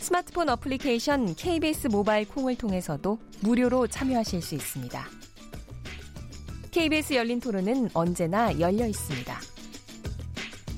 [0.00, 5.04] 스마트폰 어플리케이션 KBS 모바일 콩을 통해서도 무료로 참여하실 수 있습니다.
[6.70, 9.36] KBS 열린 토론은 언제나 열려 있습니다.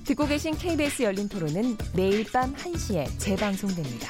[0.05, 4.09] 듣고 계신 KBS 열린 토론은 매일 밤 1시에 재방송됩니다.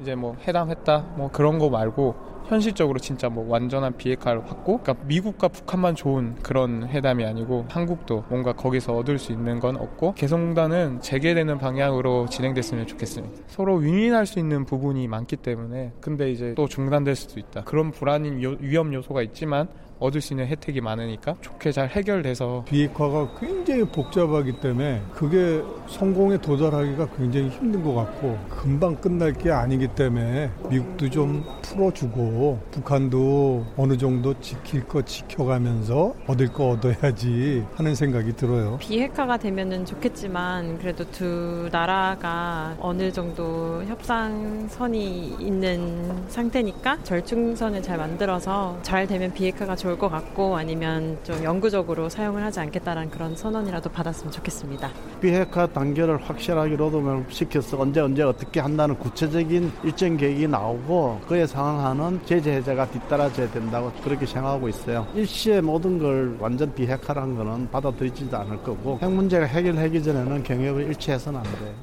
[0.00, 5.48] 이제 뭐 회담했다 뭐 그런 거 말고 현실적으로 진짜 뭐 완전한 비핵화를 확고 그러니까 미국과
[5.48, 11.58] 북한만 좋은 그런 회담이 아니고 한국도 뭔가 거기서 얻을 수 있는 건 없고 개성공단은 재개되는
[11.58, 13.42] 방향으로 진행됐으면 좋겠습니다.
[13.48, 17.64] 서로 윈윈할 수 있는 부분이 많기 때문에 근데 이제 또 중단될 수도 있다.
[17.64, 23.38] 그런 불안인 요, 위험 요소가 있지만 얻을 수 있는 혜택이 많으니까 좋게 잘 해결돼서 비핵화가
[23.40, 30.50] 굉장히 복잡하기 때문에 그게 성공에 도달하기가 굉장히 힘든 것 같고 금방 끝날 게 아니기 때문에
[30.68, 38.76] 미국도 좀 풀어주고 북한도 어느 정도 지킬 거 지켜가면서 얻을 거 얻어야지 하는 생각이 들어요.
[38.78, 49.06] 비핵화가 되면은 좋겠지만 그래도 두 나라가 어느 정도 협상선이 있는 상태니까 절충선을 잘 만들어서 잘
[49.06, 54.90] 되면 비핵화가 좋을 것 같고 아니면 좀 영구적으로 사용을 하지 않겠다라는 그런 선언이라도 받았으면 좋겠습니다.
[55.20, 62.20] 비핵화 단계를 확실하게 로드맵 시켜서 언제 언제 어떻게 한다는 구체적인 일정 계획이 나오고 그에 상응하는
[62.26, 65.06] 제재 해제가 뒤따라져야 된다고 그렇게 생각하고 있어요.
[65.14, 71.40] 일시에 모든 걸 완전 비핵화라는 거는 받아들이지도 않을 거고 핵 문제가 해결하기 전에는 경협을 일치해서는
[71.40, 71.74] 안 돼요.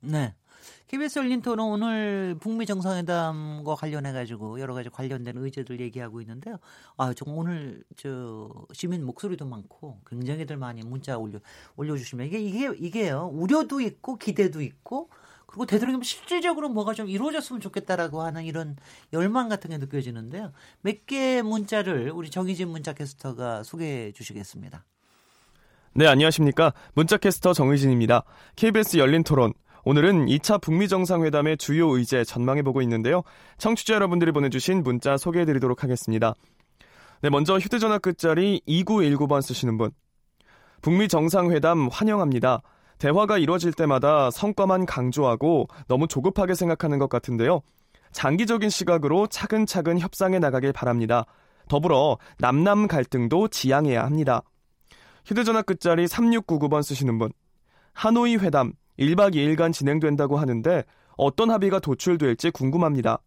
[0.00, 0.34] 네.
[0.92, 6.58] KBS 열린 토론 오늘 북미 정상회담과 관련해 가지고 여러 가지 관련된 의제들 얘기하고 있는데요.
[6.98, 11.38] 아, 좀 오늘 저 시민 목소리도 많고 굉장히들 많이 문자 올려
[11.76, 13.30] 올려 주시면 이게 이게 이게요.
[13.32, 15.08] 우려도 있고 기대도 있고
[15.46, 18.76] 그리고 되도록이면 실질적으로 뭐가 좀 이루어졌으면 좋겠다라고 하는 이런
[19.14, 20.52] 열망 같은 게 느껴지는데요.
[20.82, 24.84] 몇 개 문자를 우리 정희진 문자 캐스터가 소개해 주시겠습니다.
[25.94, 26.74] 네, 안녕하십니까.
[26.92, 28.24] 문자캐스터 정의진입니다.
[28.56, 29.54] KBS 열린 토론.
[29.84, 33.22] 오늘은 2차 북미 정상회담의 주요 의제 전망해보고 있는데요.
[33.58, 36.34] 청취자 여러분들이 보내주신 문자 소개해드리도록 하겠습니다.
[37.20, 39.90] 네, 먼저 휴대전화 끝자리 2919번 쓰시는 분.
[40.82, 42.62] 북미 정상회담 환영합니다.
[42.98, 47.62] 대화가 이루어질 때마다 성과만 강조하고 너무 조급하게 생각하는 것 같은데요.
[48.12, 51.24] 장기적인 시각으로 차근차근 협상해 나가길 바랍니다.
[51.68, 54.42] 더불어 남남 갈등도 지양해야 합니다.
[55.24, 57.32] 휴대전화 끝자리 3699번 쓰시는 분.
[57.94, 60.84] 하노이 회담 1박 2일간 진행된다고 하는데
[61.16, 63.18] 어떤 합의가 도출될지 궁금합니다.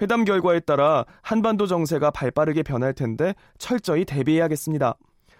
[0.00, 4.94] 회담 결과에 따라 한반도 정세가 발빠르게 변할 텐데 철저히 대비해야겠습니다.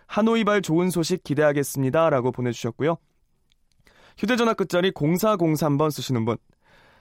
[0.07, 2.11] 하노이발 좋은 소식 기대하겠습니다.
[2.11, 2.97] 라고 보내주셨고요.
[4.19, 6.37] 휴대전화 끝자리 0403번 쓰시는 분.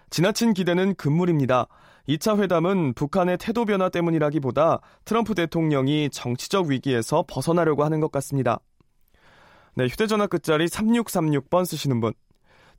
[0.10, 1.68] 지나친 기대는 금물입니다.
[2.08, 8.60] 2차 회담은 북한의 태도 변화 때문이라기보다 트럼프 대통령이 정치적 위기에서 벗어나려고 하는 것 같습니다.
[9.76, 12.14] 네, 휴대전화 끝자리 3636번 쓰시는 분.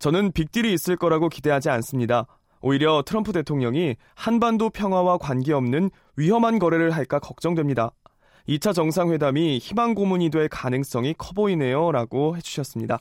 [0.01, 2.27] 저는 빅딜이 있을 거라고 기대하지 않습니다.
[2.63, 7.93] 오히려 트럼프 대통령이 한반도 평화와 관계없는 위험한 거래를 할까 걱정됩니다.
[8.49, 11.93] 2차 정상회담이 희망 고문이 될 가능성이 커 보이네요.
[11.93, 12.99] 라고 해주셨습니다.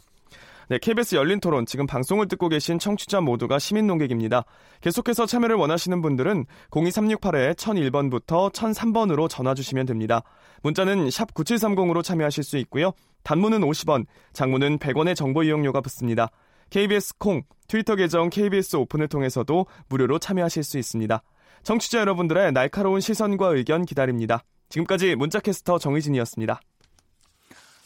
[0.68, 4.44] 네, KBS 열린 토론 지금 방송을 듣고 계신 청취자 모두가 시민 농객입니다.
[4.82, 10.22] 계속해서 참여를 원하시는 분들은 02368-1001번부터 1003번으로 전화 주시면 됩니다.
[10.62, 12.92] 문자는 샵 9730으로 참여하실 수 있고요.
[13.24, 16.30] 단문은 50원, 장문은 100원의 정보 이용료가 붙습니다.
[16.70, 21.22] KBS 콩, 트위터 계정 KBS 오픈을 통해서도 무료로 참여하실 수 있습니다.
[21.64, 24.44] 청취자 여러분들의 날카로운 시선과 의견 기다립니다.
[24.70, 26.62] 지금까지 문자캐스터 정희진이었습니다.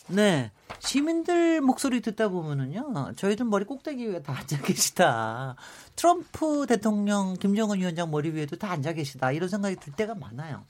[0.08, 0.52] 네.
[0.80, 5.56] 시민들 목소리 듣다 보면은요, 저희들 머리 꼭대기 위에 다 앉아 계시다.
[5.96, 9.32] 트럼프 대통령, 김정은 위원장 머리 위에도 다 앉아 계시다.
[9.32, 10.66] 이런 생각이 들 때가 많아요.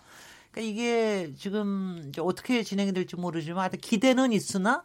[0.51, 4.83] 그러니까 이게 지금 어떻게 진행이 될지 모르지만 하여튼 기대는 있으나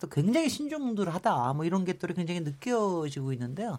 [0.00, 1.52] 또 굉장히 신중들하다.
[1.54, 3.78] 뭐 이런 것들이 굉장히 느껴지고 있는데요.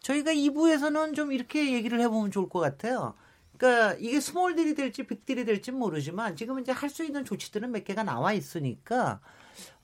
[0.00, 3.14] 저희가 2부에서는 좀 이렇게 얘기를 해보면 좋을 것 같아요.
[3.56, 8.02] 그러니까 이게 스몰딜이 될지 빅딜이 될지 모르지만 지금 이제 할 수 있는 조치들은 몇 개가
[8.02, 9.20] 나와 있으니까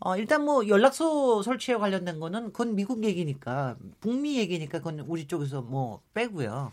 [0.01, 5.63] 어 일단 뭐 연락소 설치에 관련된 거는 그건 미국 얘기니까 북미 얘기니까 그건 우리 쪽에서
[5.63, 6.73] 뭐 빼고요.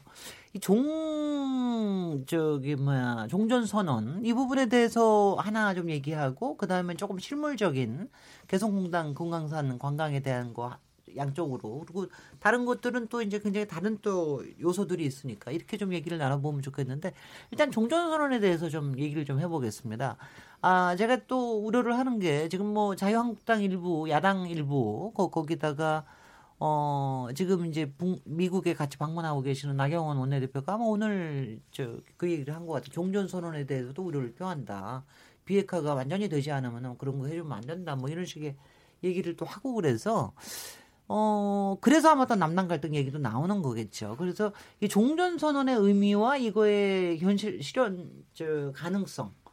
[0.54, 7.20] 이 종 저기 뭐야 종전 선언 이 부분에 대해서 하나 좀 얘기하고 그 다음에 조금
[7.20, 8.10] 실물적인
[8.48, 10.78] 개성공단 금강산 관광에 대한 거
[11.16, 12.08] 양쪽으로 그리고
[12.40, 17.14] 다른 것들은 또 이제 굉장히 다른 또 요소들이 있으니까 이렇게 좀 얘기를 나눠보면 좋겠는데
[17.52, 20.18] 일단 종전 선언에 대해서 좀 얘기를 좀 해보겠습니다.
[20.62, 26.06] 아 제가 또 우려를 하는 게 지금 뭐 자유한국당 일부 야당 일부 거, 거기다가
[26.58, 32.56] 어, 지금 이제 북, 미국에 같이 방문하고 계시는 나경원 원내대표가 아마 오늘 저 그 얘기를
[32.56, 32.92] 한 것 같아요.
[32.92, 35.04] 종전 선언에 대해서도 우려를 표한다.
[35.44, 37.96] 비핵화가 완전히 되지 않으면 그런 거 해주면 안 된다.
[37.96, 38.56] 뭐 이런 식의
[39.04, 40.32] 얘기를 또 하고 그래서
[41.08, 44.16] 어, 그래서 아마 또 남남 갈등 얘기도 나오는 거겠죠.
[44.18, 49.46] 그래서 이 종전 선언의 의미와 이거의 현실 실현 저 가능성 뭐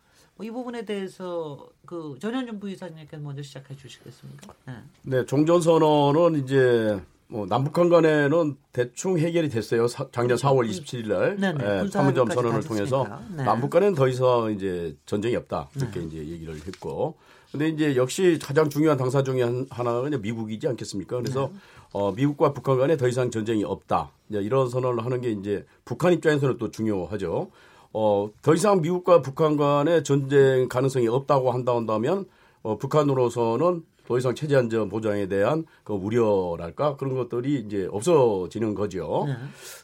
[0.42, 4.54] 이 부분에 대해서 그 전현준 부의사님께서 먼저 시작해 주시겠습니까?
[4.66, 4.74] 네.
[5.02, 9.86] 네, 종전선언은 이제 뭐 남북한 간에는 대충 해결이 됐어요.
[9.88, 13.06] 사, 작년 4월 27일 날 네, 판문점 선언을 통해서
[13.36, 13.44] 네.
[13.44, 16.06] 남북 간에는 더 이상 이제 전쟁이 없다 이렇게 네.
[16.06, 17.16] 이제 얘기를 했고,
[17.52, 21.18] 근데 이제 역시 가장 중요한 당사 중에 하나가 미국이지 않겠습니까?
[21.18, 21.58] 그래서 네.
[21.92, 24.10] 어, 미국과 북한 간에 더 이상 전쟁이 없다.
[24.30, 27.50] 이런 선언을 하는 게 이제 북한 입장에서는 또 중요하죠.
[27.92, 32.24] 어, 더 이상 미국과 북한 간의 전쟁 가능성이 없다고 한다 한다면
[32.62, 39.24] 어, 북한으로서는 더 이상 체제 안전 보장에 대한 그 우려랄까 그런 것들이 이제 없어지는 거죠.
[39.26, 39.34] 네.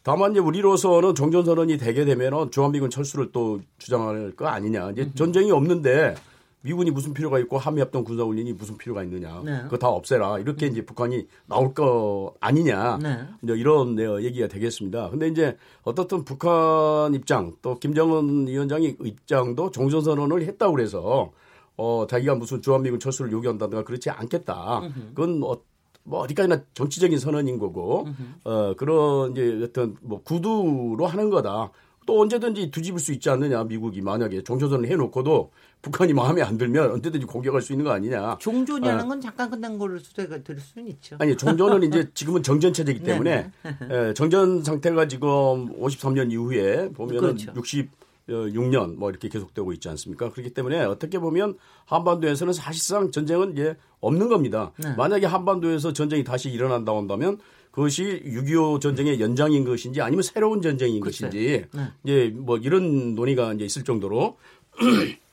[0.03, 4.91] 다만 이제 우리로서는 종전 선언이 되게 되면은 주한미군 철수를 또 주장할 거 아니냐.
[4.91, 6.15] 이제 전쟁이 없는데
[6.63, 9.43] 미군이 무슨 필요가 있고 한미합동 군사훈련이 무슨 필요가 있느냐.
[9.45, 9.63] 네.
[9.63, 10.41] 그거 다 없애라.
[10.41, 10.73] 이렇게 음.
[10.73, 12.99] 이제 북한이 나올 거 아니냐.
[13.01, 13.21] 네.
[13.43, 15.11] 이제 이런 네, 얘기가 되겠습니다.
[15.11, 21.31] 근데 이제 어떻든 북한 입장 또 김정은 위원장의 입장도 종전 선언을 했다고 그래서
[21.77, 24.83] 어, 자기가 무슨 주한미군 철수를 요구한다든가 그렇지 않겠다.
[25.15, 25.63] 그건 뭐,
[26.03, 28.09] 뭐 어디까지나 정치적인 선언인 거고,
[28.43, 31.71] 어, 그런 이제 어떤 뭐 구두로 하는 거다.
[32.09, 37.27] 또 언제든지 뒤집을 수 있지 않느냐 미국이 만약에 종전선을 해놓고도 북한이 마음에 안 들면 언제든지
[37.27, 38.39] 공격할 수 있는 거 아니냐.
[38.39, 39.09] 종전이라는 어.
[39.09, 41.17] 건 잠깐 끝난 걸로 수대가 될 수는 있죠.
[41.21, 44.09] 아니 종전은 이제 지금은 정전 체제이기 네, 때문에 네.
[44.09, 45.29] 예, 정전 상태가 지금
[45.81, 47.53] 53년 이후에 보면은 그렇죠.
[47.55, 47.99] 60
[48.29, 50.31] 6년 뭐 이렇게 계속되고 있지 않습니까?
[50.31, 54.73] 그렇기 때문에 어떻게 보면 한반도에서는 사실상 전쟁은 이제 없는 겁니다.
[54.77, 54.95] 네.
[54.97, 57.39] 만약에 한반도에서 전쟁이 다시 일어난다고 한다면
[57.71, 61.23] 그것이 6.25 전쟁의 연장인 것인지 아니면 새로운 전쟁인 그치.
[61.23, 61.93] 것인지 네.
[62.05, 64.37] 이제 뭐 이런 논의가 이제 있을 정도로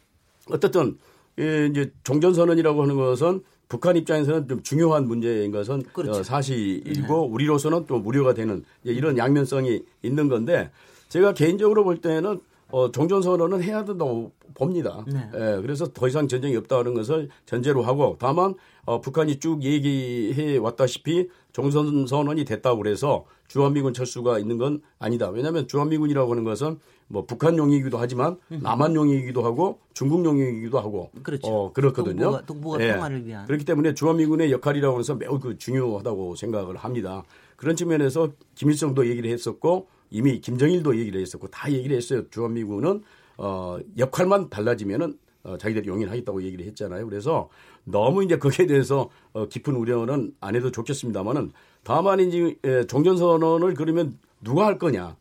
[0.49, 0.97] 어쨌든
[1.39, 6.19] 예, 이제 종전선언이라고 하는 것은 북한 입장에서는 좀 중요한 문제인 것은 그렇죠.
[6.19, 7.33] 어, 사실이고 네.
[7.33, 10.69] 우리로서는 또 무료가 되는 이런 양면성이 있는 건데
[11.09, 12.39] 제가 개인적으로 볼 때는
[12.69, 15.03] 어, 종전선언은 해야 된다고 봅니다.
[15.07, 15.29] 네.
[15.33, 18.53] 예, 그래서 더 이상 전쟁이 없다는 것을 전제로 하고 다만
[18.85, 25.29] 어, 북한이 쭉 얘기해 왔다시피 종전선언이 됐다고 그래서 주한미군 철수가 있는 건 아니다.
[25.29, 31.47] 왜냐하면 주한미군이라고 하는 것은 뭐 북한용이기도 하지만 남한용이기도 하고 중국용이기도 하고 그렇죠.
[31.47, 32.23] 어, 그렇거든요.
[32.23, 32.93] 동북아, 동북아 예.
[32.93, 33.45] 평화를 위한.
[33.45, 37.23] 그렇기 때문에 주한미군의 역할이라고 해서 매우 그 중요하다고 생각을 합니다.
[37.55, 42.27] 그런 측면에서 김일성도 얘기를 했었고 이미 김정일도 얘기를 했었고 다 얘기를 했어요.
[42.29, 43.03] 주한미군은
[43.37, 47.07] 어, 역할만 달라지면은 어, 자기들이 용인하겠다고 얘기를 했잖아요.
[47.07, 47.49] 그래서
[47.83, 51.51] 너무 이제 거기에 대해서 어, 깊은 우려는 안 해도 좋겠습니다만은
[51.83, 55.15] 다만 이제 예, 종전선언을 그러면 누가 할 거냐.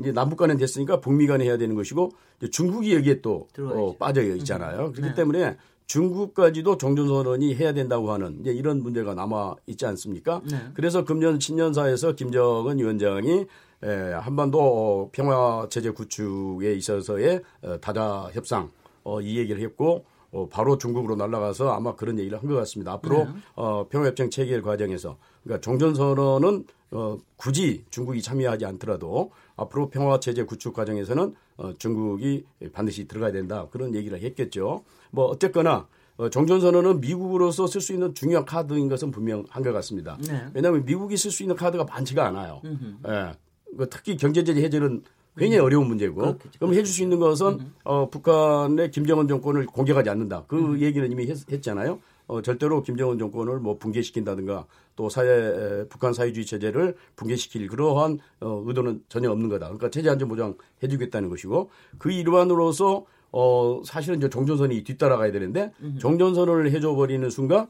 [0.00, 2.10] 이제 남북 간은 됐으니까 북미 간에 해야 되는 것이고
[2.50, 4.86] 중국이 여기에 또 어, 빠져 있잖아요.
[4.86, 4.92] 음.
[4.92, 5.14] 그렇기 네.
[5.14, 5.56] 때문에
[5.86, 10.40] 중국까지도 종전선언이 해야 된다고 하는 이제 이런 문제가 남아 있지 않습니까?
[10.48, 10.56] 네.
[10.74, 13.46] 그래서 금년 신년사에서 김정은 위원장이
[13.82, 18.70] 에, 한반도 평화 체제 구축에 있어서의 어, 다자 협상
[19.02, 22.92] 어, 이 얘기를 했고 어, 바로 중국으로 날아가서 아마 그런 얘기를 한 것 같습니다.
[22.92, 23.30] 앞으로 네.
[23.56, 30.74] 어, 평화협정 체결 과정에서 그러니까 종전선언은 어, 굳이 중국이 참여하지 않더라도 앞으로 평화 체제 구축
[30.74, 34.84] 과정에서는 어, 중국이 반드시 들어가야 된다 그런 얘기를 했겠죠.
[35.10, 40.18] 뭐 어쨌거나 어, 종전선언은 미국으로서 쓸 수 있는 중요한 카드인 것은 분명한 것 같습니다.
[40.26, 40.46] 네.
[40.54, 42.60] 왜냐하면 미국이 쓸 수 있는 카드가 많지가 않아요.
[43.08, 43.32] 예.
[43.76, 45.02] 그 특히 경제적 해제는
[45.40, 45.64] 굉장히 음.
[45.64, 46.58] 어려운 문제고 그렇겠죠.
[46.58, 47.74] 그럼 해줄 수 있는 것은 음.
[47.82, 50.44] 어, 북한의 김정은 정권을 공격하지 않는다.
[50.46, 50.80] 그 음.
[50.80, 54.66] 얘기는 이미 했, 잖아요 어, 절대로 김정은 정권을 뭐 붕괴시킨다든가
[54.96, 59.66] 또 사회 북한 사회주의 체제를 붕괴시킬 그러한 어, 의도는 전혀 없는 거다.
[59.66, 65.96] 그러니까 체제 안전 보장 해주겠다는 것이고 그 일환으로서 어, 사실은 이제 종전선이 뒤따라가야 되는데 음.
[65.98, 67.66] 종전선을 해줘 버리는 순간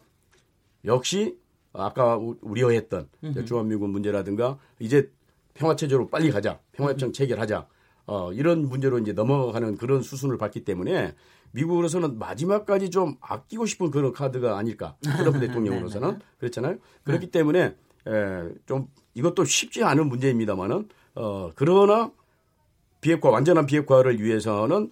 [0.84, 1.38] 역시
[1.72, 3.08] 아까 우려했던
[3.44, 5.08] 주한미군 문제라든가 이제
[5.60, 6.58] 평화체제로 빨리 가자.
[6.72, 7.66] 평화협정 체결하자.
[8.06, 11.14] 어, 이런 문제로 이제 넘어가는 그런 수순을 밟기 때문에
[11.52, 14.96] 미국으로서는 마지막까지 좀 아끼고 싶은 그런 카드가 아닐까.
[15.02, 16.12] 트럼프 대통령으로서는.
[16.12, 16.24] 네, 네.
[16.38, 16.78] 그렇잖아요.
[17.04, 17.30] 그렇기 네.
[17.30, 17.76] 때문에
[18.06, 22.10] 에, 좀 이것도 쉽지 않은 문제입니다만은 어, 그러나
[23.02, 24.90] 비핵화, 완전한 비핵화를 위해서는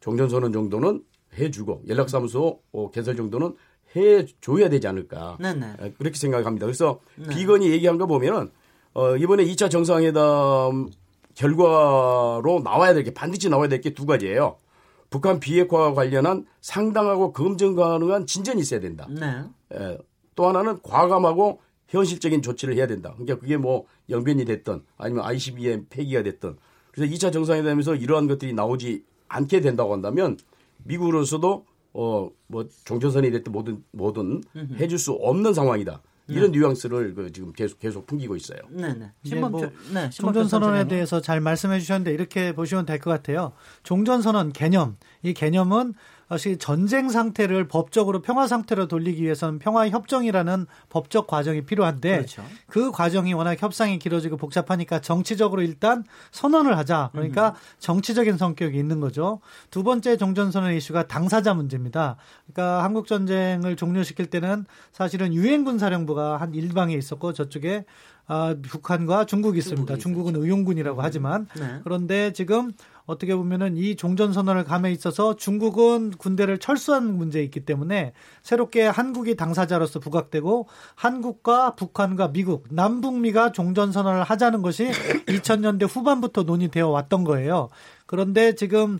[0.00, 1.04] 종전선언 정도는
[1.38, 3.56] 해주고 연락사무소 어, 개설 정도는
[3.96, 5.76] 해 줘야 되지 않을까 네네.
[5.82, 6.66] 예, 그렇게 생각합니다.
[6.66, 7.28] 그래서 네.
[7.28, 8.50] 비건이 얘기한 거 보면은
[8.94, 10.90] 어, 이번에 2차 정상회담
[11.34, 14.56] 결과로 나와야 될 게 반드시 나와야 될 게 두 가지예요.
[15.10, 19.06] 북한 비핵화와 관련한 상당하고 검증 가능한 진전이 있어야 된다.
[19.10, 19.42] 네.
[19.74, 19.98] 예,
[20.34, 23.12] 또 하나는 과감하고 현실적인 조치를 해야 된다.
[23.16, 26.56] 그러니까 그게 뭐 영변이 됐든 아니면 ICBM 폐기가 됐든
[26.92, 30.38] 그래서 2차 정상회담에서 이러한 것들이 나오지 않게 된다고 한다면
[30.84, 34.42] 미국으로서도 어 뭐 종전선이 됐든 뭐든 뭐든
[34.78, 36.02] 해줄 수 없는 상황이다.
[36.32, 38.58] 이런 뉘앙스를 그 지금 계속 계속 풍기고 있어요.
[38.70, 39.10] 네네.
[39.24, 40.88] 이제 신범 뭐 표- 네, 신범 종전 선언에 선생님.
[40.88, 43.52] 대해서 잘 말씀해 주셨는데 이렇게 보시면 될 것 같아요.
[43.82, 44.96] 종전 선언 개념.
[45.22, 45.94] 이 개념은
[46.32, 52.42] 사실 전쟁 상태를 법적으로 평화 상태로 돌리기 위해서는 평화 협정이라는 법적 과정이 필요한데 그렇죠.
[52.68, 57.10] 그 과정이 워낙 협상이 길어지고 복잡하니까 정치적으로 일단 선언을 하자.
[57.12, 59.40] 그러니까 정치적인 성격이 있는 거죠.
[59.70, 62.16] 두 번째 종전 선언 이슈가 당사자 문제입니다.
[62.46, 67.84] 그러니까 한국 전쟁을 종료시킬 때는 사실은 유엔 군 사령부가 한 일방에 있었고 저쪽에
[68.32, 69.98] 아, 북한과 중국이 있습니다.
[69.98, 71.80] 중국은 의용군이라고 하지만 네.
[71.84, 72.72] 그런데 지금
[73.04, 79.36] 어떻게 보면은 이 종전 선언을 감에 있어서 중국은 군대를 철수한 문제에 있기 때문에 새롭게 한국이
[79.36, 84.88] 당사자로서 부각되고 한국과 북한과 미국, 남북미가 종전 선언을 하자는 것이
[85.28, 87.68] 2000년대 후반부터 논의되어 왔던 거예요.
[88.06, 88.98] 그런데 지금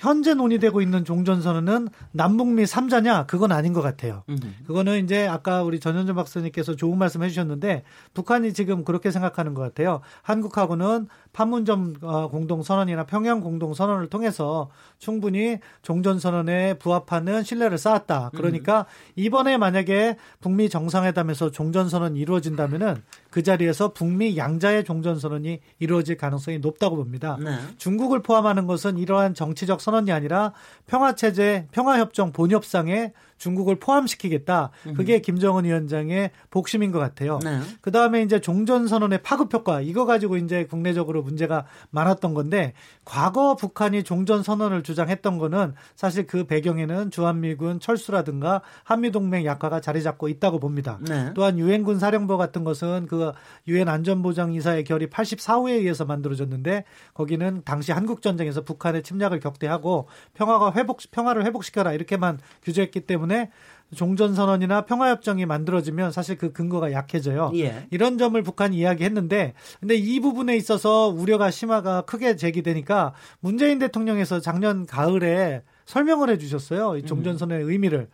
[0.00, 3.26] 현재 논의되고 있는 종전선언은 남북미 3자냐?
[3.26, 4.24] 그건 아닌 것 같아요.
[4.66, 7.82] 그거는 이제 아까 우리 전현준 박사님께서 좋은 말씀 해주셨는데
[8.14, 10.00] 북한이 지금 그렇게 생각하는 것 같아요.
[10.22, 18.30] 한국하고는 판문점 어, 공동선언이나 평양 공동선언을 통해서 충분히 종전선언에 부합하는 신뢰를 쌓았다.
[18.34, 26.96] 그러니까 이번에 만약에 북미 정상회담에서 종전선언이 이루어진다면은 그 자리에서 북미 양자의 종전선언이 이루어질 가능성이 높다고
[26.96, 27.38] 봅니다.
[27.40, 27.58] 네.
[27.76, 30.52] 중국을 포함하는 것은 이러한 정치적 선언이 아니라
[30.86, 34.70] 평화체제, 평화협정 본협상에 중국을 포함시키겠다.
[34.94, 37.40] 그게 김정은 위원장의 복심인 것 같아요.
[37.42, 37.58] 네.
[37.80, 44.04] 그 다음에 이제 종전선언의 파급 효과, 이거 가지고 이제 국내적으로 문제가 많았던 건데, 과거 북한이
[44.04, 50.98] 종전선언을 주장했던 거는 사실 그 배경에는 주한미군 철수라든가 한미동맹 약화가 자리 잡고 있다고 봅니다.
[51.08, 51.32] 네.
[51.34, 53.32] 또한 유엔군 사령부 같은 것은 그
[53.66, 61.00] 유엔 안전보장이사의 결의 84호에 의해서 만들어졌는데 거기는 당시 한국 전쟁에서 북한의 침략을 격퇴하고 평화가 회복
[61.10, 63.29] 평화를 회복시켜라 이렇게만 규제했기 때문에
[63.94, 67.50] 종전 선언이나 평화 협정이 만들어지면 사실 그 근거가 약해져요.
[67.56, 67.86] 예.
[67.90, 74.86] 이런 점을 북한이 이야기했는데 근데 이 부분에 있어서 우려가 심화가 크게 제기되니까 문재인 대통령에서 작년
[74.86, 76.96] 가을에 설명을 해 주셨어요.
[76.96, 78.08] 이 종전 선언의 의미를.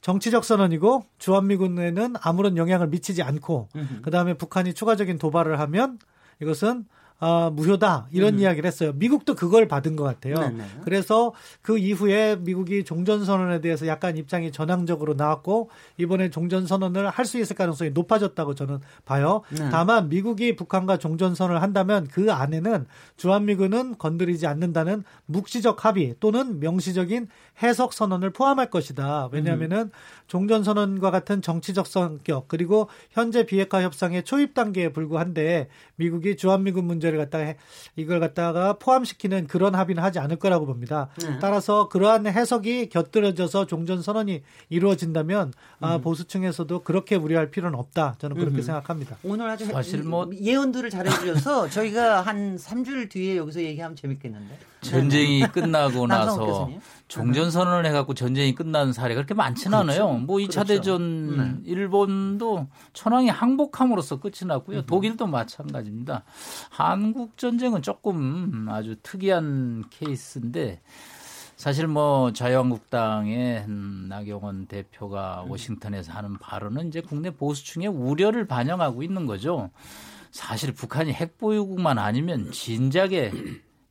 [0.00, 3.68] 정치적 선언이고 주한미군에는 아무런 영향을 미치지 않고
[4.02, 5.98] 그 다음에 북한이 추가적인 도발을 하면
[6.40, 6.84] 이것은
[7.18, 8.92] 아, 무효다 이런 이야기를 했어요.
[8.94, 10.34] 미국도 그걸 받은 것 같아요.
[10.34, 10.64] 네네.
[10.84, 11.32] 그래서
[11.62, 17.40] 그 이후에 미국이 종전 선언에 대해서 약간 입장이 전향적으로 나왔고 이번에 종전 선언을 할 수
[17.40, 19.42] 있을 가능성이 높아졌다고 저는 봐요.
[19.50, 19.68] 네.
[19.70, 27.26] 다만 미국이 북한과 종전 선언을 한다면 그 안에는 주한미군은 건드리지 않는다는 묵시적 합의 또는 명시적인
[27.62, 29.28] 해석 선언을 포함할 것이다.
[29.32, 29.90] 왜냐하면은
[30.28, 37.05] 종전 선언과 같은 정치적 성격 그리고 현재 비핵화 협상의 초입 단계에 불구한데 미국이 주한미군 문제
[37.10, 37.56] 를 갖다가 해-
[37.96, 41.08] 이걸 갖다가 포함시키는 그런 합의는 하지 않을 거라고 봅니다.
[41.20, 41.38] 네.
[41.40, 48.16] 따라서 그러한 해석이 곁들여져서 종전 선언이 이루어진다면 아, 보수층에서도 그렇게 우려할 필요는 없다.
[48.18, 49.16] 저는 그렇게 생각합니다.
[49.22, 54.58] 오늘 아주 사실 뭐- 예언들을 잘해주셔서 저희가 한 3주일 뒤에 여기서 얘기하면 재밌겠는데.
[54.90, 56.70] 전쟁이 끝나고 남성욱 나서.
[57.08, 60.12] 종전 선언을 해갖고 전쟁이 끝난 사례가 그렇게 많지는 않아요.
[60.14, 60.64] 뭐 2차 그렇죠.
[60.64, 64.86] 대전 일본도 천황이 항복함으로써 끝이 났고요.
[64.86, 66.24] 독일도 마찬가지입니다.
[66.70, 70.80] 한국 전쟁은 조금 아주 특이한 케이스인데
[71.56, 79.26] 사실 뭐 자유한국당의 음, 나경원 대표가 워싱턴에서 하는 발언은 이제 국내 보수층의 우려를 반영하고 있는
[79.26, 79.70] 거죠.
[80.30, 83.32] 사실 북한이 핵 보유국만 아니면 진작에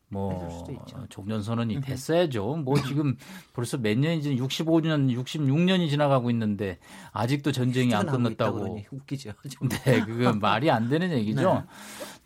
[0.07, 0.63] 뭐
[1.09, 2.57] 종전 선언이 됐어야죠.
[2.57, 3.17] 뭐 지금
[3.53, 6.77] 벌써 몇 년이 지 65년, 66년이 지나가고 있는데
[7.11, 8.77] 아직도 전쟁이 안 끝났다고.
[8.91, 9.31] 웃기죠.
[9.83, 11.63] 네, 그건 말이 안 되는 얘기죠.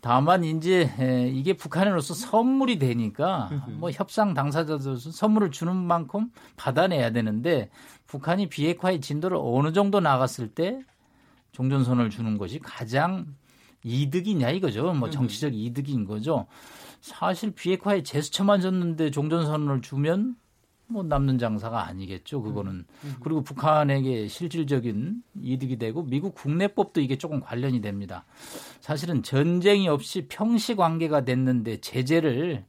[0.00, 7.70] 다만 이제 에, 이게 북한으로서 선물이 되니까 뭐 협상 당사자들로서 선물을 주는 만큼 받아내야 되는데
[8.06, 10.80] 북한이 비핵화의 진도를 어느 정도 나갔을 때
[11.52, 13.26] 종전선을 주는 것이 가장
[13.82, 14.92] 이득이냐 이거죠.
[14.92, 16.46] 뭐 정치적 이득인 거죠.
[17.00, 20.36] 사실 비핵화에 제스처만 줬는데 종전선언을 주면
[20.86, 22.42] 뭐 남는 장사가 아니겠죠.
[22.42, 22.84] 그거는
[23.22, 28.24] 그리고 북한에게 실질적인 이득이 되고 미국 국내법도 이게 조금 관련이 됩니다.
[28.80, 32.64] 사실은 전쟁이 없이 평시 관계가 됐는데 제재를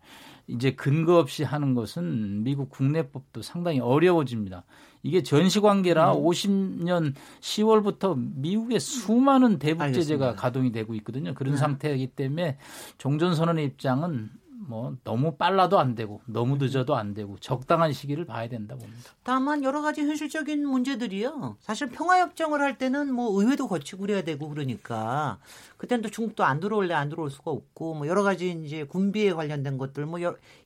[0.47, 4.63] 이제 근거 없이 하는 것은 미국 국내법도 상당히 어려워집니다.
[5.03, 6.23] 이게 전시관계라 음.
[6.23, 11.33] 50년 10월부터 미국의 수많은 대북 제재가 가동이 되고 있거든요.
[11.33, 11.57] 그런 네.
[11.59, 12.57] 상태이기 때문에
[12.97, 14.29] 종전선언의 입장은
[14.63, 19.09] 뭐 너무 빨라도 안 되고 너무 늦어도 안 되고 적당한 시기를 봐야 된다 봅니다.
[19.23, 21.57] 다만 여러 가지 현실적인 문제들이요.
[21.59, 25.39] 사실 평화협정을 할 때는 뭐 의회도 거치고 그래야 되고 그러니까
[25.77, 29.79] 그때는 또 중국도 안 들어올래 안 들어올 수가 없고 뭐 여러 가지 이제 군비에 관련된
[29.79, 30.19] 것들 뭐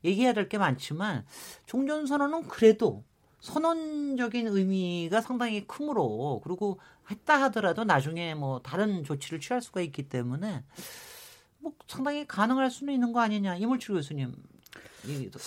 [0.03, 1.23] 얘기해야 될 게 많지만
[1.65, 3.03] 종전선언은 그래도
[3.45, 6.79] 선언적인 의미가 상당히 크므로 그리고
[7.11, 10.63] 했다 하더라도 나중에 뭐 다른 조치를 취할 수가 있기 때문에
[11.59, 14.33] 뭐 상당히 가능할 수는 있는 거 아니냐 이물출 교수님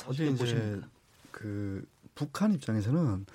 [0.07, 0.88] 어떻게 보십니까?
[1.33, 3.26] 그 북한 입장에서는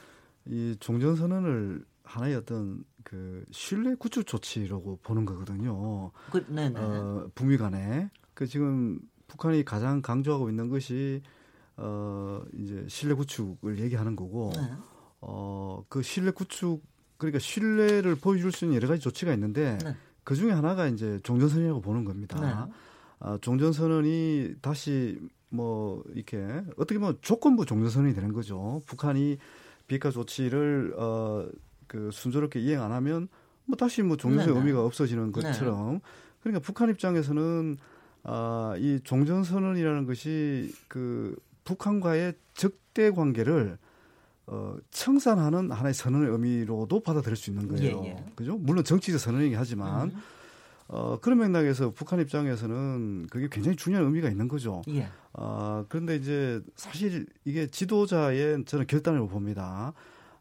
[0.46, 6.12] 이 종전 선언을 하나의 어떤 그 신뢰 구축 조치라고 보는 거거든요.
[6.32, 6.80] 그, 네 네.
[6.80, 11.22] 어, 북미 간에 그 지금 북한이 가장 강조하고 있는 것이
[11.78, 14.74] 어 이제 신뢰 구축을 얘기하는 거고 네.
[15.22, 16.84] 어그 신뢰 구축
[17.18, 19.96] 그러니까 신뢰를 보여줄 수 있는 여러 가지 조치가 있는데 네.
[20.24, 22.40] 그 중에 하나가 이제 종전선언이라고 보는 겁니다.
[22.40, 22.72] 네.
[23.20, 26.38] 아, 종전선언이 다시 뭐 이렇게
[26.78, 28.82] 어떻게 보면 조건부 종전선언이 되는 거죠.
[28.86, 29.38] 북한이
[29.88, 31.48] 비핵화 조치를 어
[31.94, 33.28] 그 순조롭게 이행 안 하면
[33.66, 35.44] 뭐 다시 뭐 종전선언 의미가 없어지는 네.
[35.44, 36.02] 것처럼
[36.42, 37.78] 그러니까 북한 입장에서는
[38.24, 43.78] 아, 이 종전선언이라는 것이 그 북한과의 적대 관계를
[44.46, 48.04] 어, 청산하는 하나의 선언의 의미로도 받아들일 수 있는 거예요.
[48.04, 48.26] 예, 예.
[48.36, 48.58] 그죠?
[48.58, 50.18] 물론 정치적 선언이긴 하지만 음.
[50.88, 54.82] 어, 그런 맥락에서 북한 입장에서는 그게 굉장히 중요한 의미가 있는 거죠.
[54.90, 55.08] 예.
[55.34, 59.94] 어, 그런데 이제 사실 이게 지도자의 저는 결단을 봅니다.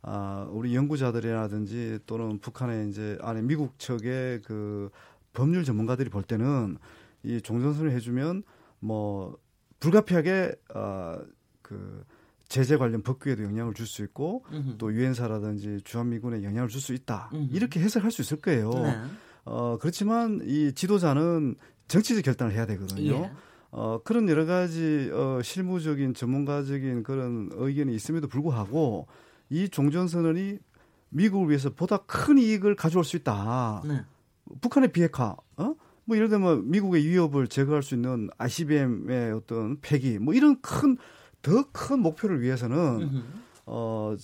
[0.02, 4.90] 아, 우리 연구자들이라든지 또는 북한의 이제 안에 미국 측의 그
[5.32, 6.76] 법률 전문가들이 볼 때는
[7.22, 8.42] 이 종전선을 해주면
[8.80, 9.38] 뭐
[9.82, 11.18] 불가피하게 어,
[11.60, 12.04] 그
[12.48, 14.78] 제재 관련 법규에도 영향을 줄 수 있고 음흠.
[14.78, 17.30] 또 유엔사라든지 주한미군에 영향을 줄 수 있다.
[17.34, 17.48] 음흠.
[17.54, 18.70] 이렇게 해석할 수 있을 거예요.
[18.70, 19.02] 네.
[19.44, 21.56] 어, 그렇지만 이 지도자는
[21.88, 23.12] 정치적 결단을 해야 되거든요.
[23.12, 23.32] 예.
[23.70, 29.08] 어, 그런 여러 가지 어, 실무적인 전문가적인 그런 의견이 있음에도 불구하고
[29.50, 30.58] 이 종전선언이
[31.08, 33.82] 미국을 위해서 보다 큰 이익을 가져올 수 있다.
[33.84, 34.02] 네.
[34.60, 35.74] 북한의 비핵화, 어?
[36.04, 40.96] 뭐 예를 들면 미국의 위협을 제거할 수 있는 ICBM의 어떤 폐기, 뭐 이런 큰
[41.42, 43.24] 더 큰 목표를 위해서는
[43.66, 44.14] 어,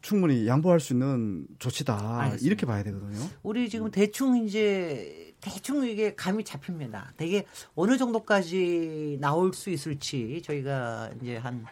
[0.00, 2.20] 충분히 양보할 수 있는 조치다.
[2.20, 2.46] 알겠습니다.
[2.46, 3.18] 이렇게 봐야 되거든요.
[3.42, 7.14] 우리 지금 대충 이제 대충 이게 감이 잡힙니다.
[7.16, 11.64] 되게 어느 정도까지 나올 수 있을지 저희가 이제 한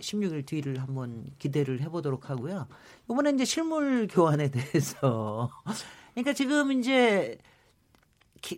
[0.00, 2.68] 16일 뒤를 한번 기대를 해보도록 하고요.
[3.10, 5.50] 이번에 이제 실물 교환에 대해서
[6.14, 7.38] 그러니까 지금 이제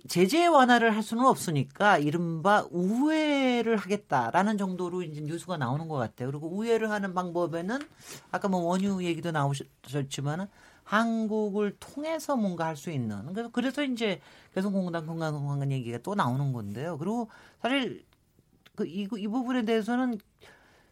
[0.09, 6.31] 제재 완화를 할 수는 없으니까 이른바 우회를 하겠다라는 정도로 이제 뉴스가 나오는 것 같아요.
[6.31, 7.79] 그리고 우회를 하는 방법에는
[8.31, 10.47] 아까 뭐 원유 얘기도 나오셨지만은
[10.85, 14.21] 한국을 통해서 뭔가 할 수 있는 그래서 그래서 이제
[14.55, 16.97] 개성공단 건강공단 얘기가 또 나오는 건데요.
[16.99, 17.29] 그리고
[17.61, 18.05] 사실
[18.77, 20.19] 그이 이 부분에 대해서는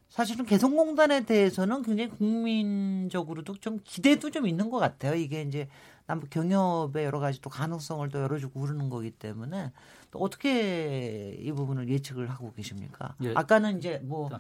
[0.09, 5.15] 사실은 개성공단에 대해서는 굉장히 국민적으로도 좀 기대도 좀 있는 것 같아요.
[5.15, 5.69] 이게 이제
[6.07, 9.73] 남북 경협의 여러 가지 또 가능성을 또 열어주고 그러는 거기 때문에
[10.13, 13.15] 또 어떻게 이 부분을 예측을 하고 계십니까?
[13.23, 13.33] 예.
[13.35, 14.31] 아까는 이제 뭐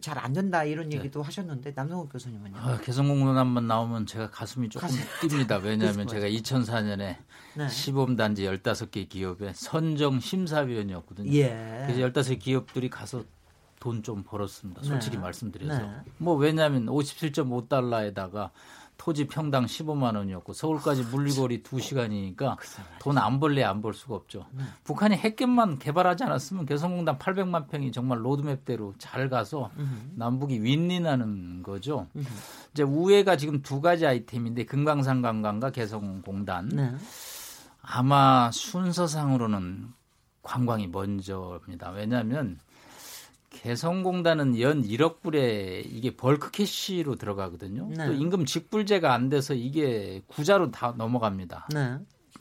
[0.00, 0.96] 잘 안 된다 이런 네.
[0.96, 1.24] 얘기도 네.
[1.26, 2.56] 하셨는데 남성욱 교수님은요?
[2.56, 5.00] 아, 개성공단 한번 나오면 제가 가슴이 조금 가슴.
[5.28, 5.62] 뜁니다.
[5.62, 7.16] 왜냐하면 제가 2004년에
[7.56, 7.68] 네.
[7.68, 11.30] 시범단지 15개 기업의 선정 심사위원이었거든요.
[11.32, 11.84] 예.
[11.86, 13.24] 그래서 15개 기업들이 가서
[13.78, 14.82] 돈 좀 벌었습니다.
[14.82, 15.22] 솔직히 네.
[15.22, 15.78] 말씀드려서.
[15.82, 15.92] 네.
[16.18, 18.50] 뭐 왜냐하면 57.5달러에다가
[18.98, 22.56] 토지 평당 15만 원이었고 서울까지 물리거리 2시간이니까
[23.00, 24.46] 돈 안 벌래 안 벌 수가 없죠.
[24.52, 24.64] 네.
[24.84, 30.12] 북한이 핵핵만 개발하지 않았으면 개성공단 800만 평이 정말 로드맵대로 잘 가서 으흠.
[30.16, 32.06] 남북이 윈윈하는 거죠.
[32.16, 32.24] 으흠.
[32.72, 36.68] 이제 우회가 지금 두 가지 아이템인데 금강산 관광과 개성공단.
[36.68, 36.94] 네.
[37.82, 39.92] 아마 순서상으로는
[40.42, 41.90] 관광이 먼저입니다.
[41.90, 42.58] 왜냐하면
[43.62, 47.88] 개성공단은 연 1억 불에 이게 벌크 캐시로 들어가거든요.
[47.96, 48.06] 네.
[48.06, 51.68] 또 임금 직불제가 안 돼서 이게 구자로 다 넘어갑니다.
[51.72, 51.98] 네.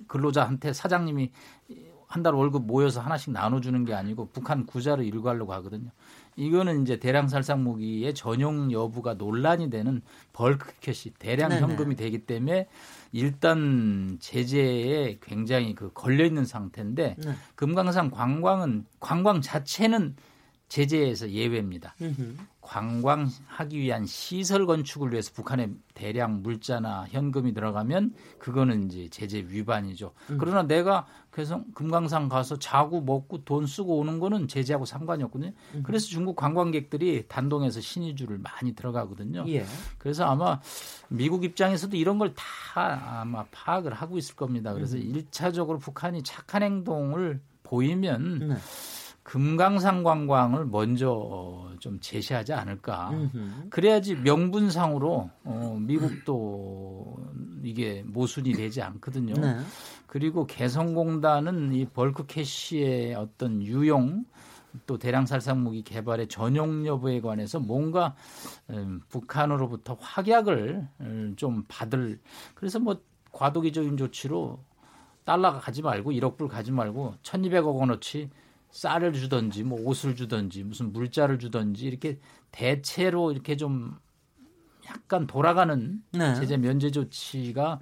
[0.07, 1.31] 근로자한테 사장님이
[2.07, 5.89] 한 달 월급 모여서 하나씩 나눠주는 게 아니고 북한 구자로 일괄로 가거든요.
[6.37, 11.61] 이거는 이제 대량 살상 무기의 전용 여부가 논란이 되는 bulk cash 대량 네네.
[11.61, 12.67] 현금이 되기 때문에
[13.11, 17.31] 일단 제재에 굉장히 그 걸려 있는 상태인데 네.
[17.55, 20.15] 금강산 관광은 관광 자체는
[20.67, 21.95] 제재에서 예외입니다.
[22.61, 30.13] 관광하기 위한 시설 건축을 위해서 북한에 대량 물자나 현금이 들어가면 그거는 이제 제재 위반이죠.
[30.31, 30.37] 음.
[30.39, 35.51] 그러나 내가 그래서 금강산 가서 자고 먹고 돈 쓰고 오는 거는 제재하고 상관이 없거든요.
[35.75, 35.83] 음.
[35.83, 39.45] 그래서 중국 관광객들이 단동에서 신의주를 많이 들어가거든요.
[39.47, 39.65] 예.
[39.99, 40.59] 그래서 아마
[41.09, 44.73] 미국 입장에서도 이런 걸 다 아마 파악을 하고 있을 겁니다.
[44.73, 45.01] 그래서 음.
[45.03, 48.55] 일차적으로 북한이 착한 행동을 보이면 네.
[49.25, 53.09] 금강산 관광을 먼저 어, 좀 제시하지 않을까.
[53.71, 57.17] 그래야지 명분상으로 어, 미국도
[57.63, 59.33] 이게 모순이 되지 않거든요.
[59.33, 59.57] 네.
[60.05, 64.25] 그리고 개성공단은 이 벌크 캐시의 어떤 유용
[64.85, 68.13] 또 대량살상 무기 개발의 전용 여부에 관해서 뭔가
[68.69, 72.19] 음, 북한으로부터 확약을 음, 좀 받을
[72.53, 74.59] 그래서 뭐 과도기적인 조치로
[75.23, 78.29] 달러가 가지 말고 1억 불 가지 말고 1,200억 원어치
[78.75, 82.19] 쌀을 주든지 뭐 옷을 주든지 무슨 물자를 주든지 이렇게
[82.51, 83.97] 대체로 이렇게 좀
[84.85, 86.35] 약간 돌아가는 네.
[86.35, 87.79] 제재 면제 조치가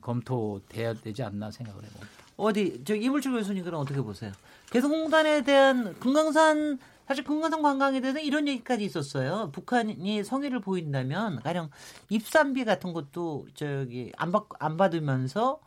[0.00, 2.08] 검토돼야 되지 않나 생각을 해봅니다.
[2.36, 4.32] 어디 저 이물주 교수님 그럼 어떻게 보세요?
[4.70, 9.50] 개성공단에 대한 금강산 사실 금강산 관광에 대해서 이런 얘기까지 있었어요.
[9.52, 11.70] 북한이 성의를 보인다면 가령
[12.08, 15.60] 입산비 같은 것도 저기 안 받 안 받으면서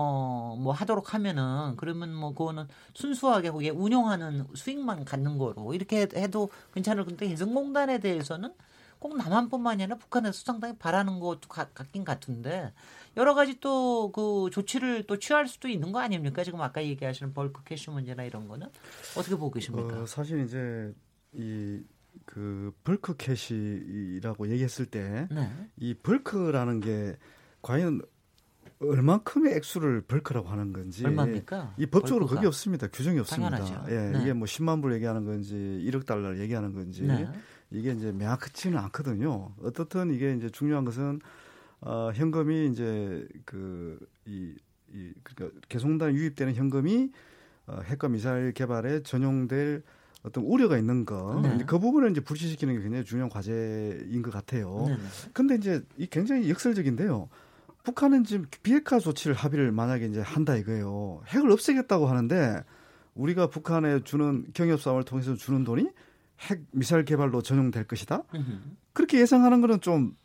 [0.00, 6.50] 어, 뭐 하도록 하면은 그러면 뭐 그거는 순수하게 거기에 운영하는 수익만 갖는 거로 이렇게 해도
[6.72, 8.54] 괜찮을 건데 개성공단에 대해서는
[9.00, 12.72] 꼭 남한뿐만이 아니라 북한에서 상당히 바라는 것도 가, 같긴 같은데
[13.16, 16.44] 여러 가지 또 그 조치를 또 취할 수도 있는 거 아닙니까?
[16.44, 18.68] 지금 아까 얘기하시는 bulk cash 문제나 이런 거는
[19.16, 20.02] 어떻게 보고 계십니까?
[20.02, 20.94] 어, 사실 이제
[21.32, 25.94] 이그 bulk cash라고 얘기했을 때이 네.
[26.02, 27.16] bulk라는 게
[27.62, 28.02] 과연
[28.80, 31.74] 얼만큼의 액수를 bulk라고 하는 건지 얼마입니까?
[31.78, 32.40] 이 법적으로 bulk가.
[32.40, 32.86] 그게 없습니다.
[32.86, 33.58] 규정이 없습니다.
[33.58, 33.92] 당연하죠.
[33.92, 34.22] 예, 네.
[34.22, 35.54] 이게 뭐 10만 불 얘기하는 건지
[35.86, 37.28] 1억 달러를 얘기하는 건지 네.
[37.70, 39.52] 이게 이제 명확하지는 않거든요.
[39.62, 41.20] 어떻든 이게 이제 중요한 것은
[41.80, 44.54] 어, 현금이 이제 그이
[44.94, 47.10] 이 그러니까 개송단 유입되는 현금이
[47.66, 49.82] 어, 핵과 미사일 개발에 전용될
[50.22, 51.40] 어떤 우려가 있는 거.
[51.42, 51.64] 네.
[51.66, 54.86] 그 부분을 이제 불시시키는 게 굉장히 중요한 과제인 것 같아요.
[54.88, 54.96] 네.
[55.32, 57.28] 근데 이제 이 굉장히 역설적인데요.
[57.84, 61.22] 북한은 지금 비핵화 조치를 합의를 만약에 이제 한다 이거예요.
[61.28, 62.62] 핵을 없애겠다고 하는데
[63.14, 65.88] 우리가 북한에 주는 경협 싸움을 통해서 주는 돈이
[66.40, 68.22] 핵 미사일 개발로 전용될 것이다.
[68.92, 70.16] 그렇게 예상하는 거는 좀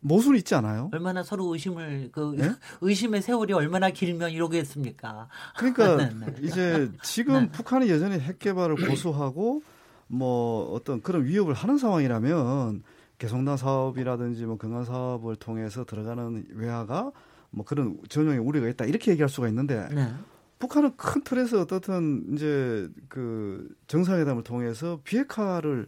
[0.00, 0.88] 모순 있지 않아요?
[0.92, 2.50] 얼마나 서로 의심을 그 네?
[2.80, 5.28] 의심의 세월이 얼마나 길면 이러겠습니까?
[5.56, 6.34] 그러니까 네, 네.
[6.42, 7.50] 이제 지금 네.
[7.50, 9.62] 북한이 여전히 핵 개발을 고수하고
[10.08, 12.82] 뭐 어떤 그런 위협을 하는 상황이라면
[13.20, 17.12] 개성단 사업이라든지 뭐 경관 사업을 통해서 들어가는 외화가
[17.50, 20.08] 뭐 그런 전용의 우려가 있다 이렇게 얘기할 수가 있는데 네.
[20.58, 25.86] 북한은 큰 틀에서 어떻든 이제 그 정상회담을 통해서 비핵화를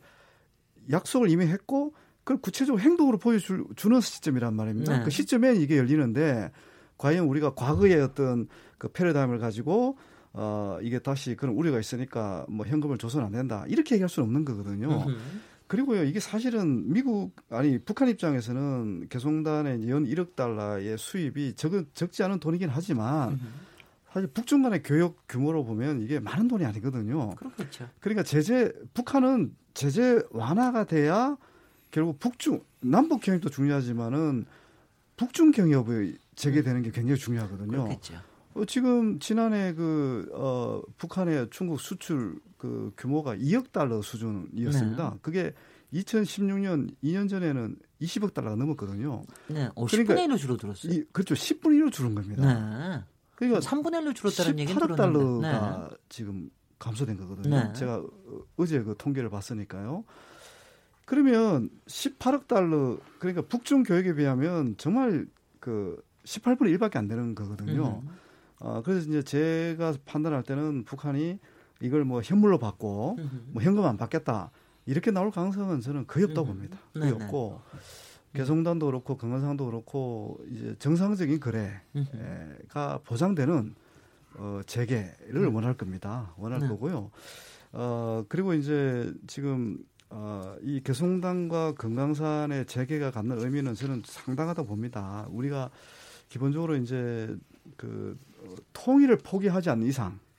[0.90, 4.98] 약속을 이미 했고 그걸 구체적으로 행동으로 보여주는 시점이란 말입니다.
[4.98, 5.04] 네.
[5.04, 6.52] 그 시점에 이게 열리는데
[6.98, 9.96] 과연 우리가 과거의 어떤 그 패러다임을 가지고
[10.34, 14.44] 어 이게 다시 그런 우려가 있으니까 뭐 현금을 줘서는 안 된다 이렇게 얘기할 수는 없는
[14.44, 15.06] 거거든요.
[15.72, 22.40] 그리고요, 이게 사실은 미국, 아니, 북한 입장에서는 개성단의 연 1억 달러의 수입이 적, 적지 않은
[22.40, 23.40] 돈이긴 하지만
[24.12, 27.30] 사실 북중 간의 교역 규모로 보면 이게 많은 돈이 아니거든요.
[27.36, 27.88] 그렇겠죠.
[28.00, 31.38] 그러니까 제재, 북한은 제재 완화가 돼야
[31.90, 34.44] 결국 북중, 남북 경협도 중요하지만은
[35.16, 37.84] 북중 경협이 재개되는 게 굉장히 중요하거든요.
[37.84, 38.20] 그렇겠죠.
[38.52, 45.10] 어, 지금 지난해 그, 어, 북한의 중국 수출 그 규모가 2억 달러 수준이었습니다.
[45.10, 45.18] 네.
[45.20, 45.52] 그게
[45.94, 49.24] 2016년 2년 전에는 20억 달러가 넘었거든요.
[49.48, 49.68] 네.
[49.74, 50.92] 어, 그러니까 10분의 1로 줄어들었어요.
[50.92, 51.34] 이, 그렇죠.
[51.34, 52.46] 10분의 1로 줄은 겁니다.
[52.46, 53.04] 네.
[53.34, 55.96] 그러니까 3분의 1로 줄었다는 얘기는 18억 달러가 네.
[56.08, 57.64] 지금 감소된 거거든요.
[57.64, 57.72] 네.
[57.72, 58.00] 제가
[58.56, 60.04] 어제 그 통계를 봤으니까요.
[61.04, 65.26] 그러면 18억 달러 그러니까 북중 교역에 비하면 정말
[65.58, 68.02] 그 18분의 1밖에 안 되는 거거든요.
[68.04, 68.08] 음.
[68.60, 71.40] 어, 그래서 이제 제가 판단할 때는 북한이
[71.82, 73.18] 이걸 뭐 현물로 받고
[73.48, 74.50] 뭐 현금 안 받겠다
[74.86, 76.78] 이렇게 나올 가능성은 저는 거의 없다고 봅니다.
[76.94, 77.24] 거의 네네.
[77.24, 77.60] 없고
[78.34, 83.74] 개성단도 그렇고 금강산도 그렇고 이제 정상적인 거래가 보장되는
[84.34, 85.54] 어, 재개를 음.
[85.54, 86.32] 원할 겁니다.
[86.38, 86.68] 원할 네.
[86.68, 87.10] 거고요.
[87.72, 95.26] 어, 그리고 이제 지금 어, 이 개성단과 금강산의 재개가 갖는 의미는 저는 상당하다고 봅니다.
[95.30, 95.70] 우리가
[96.28, 97.34] 기본적으로 이제
[97.76, 100.31] 그 어, 통일을 포기하지 않는 이상 어,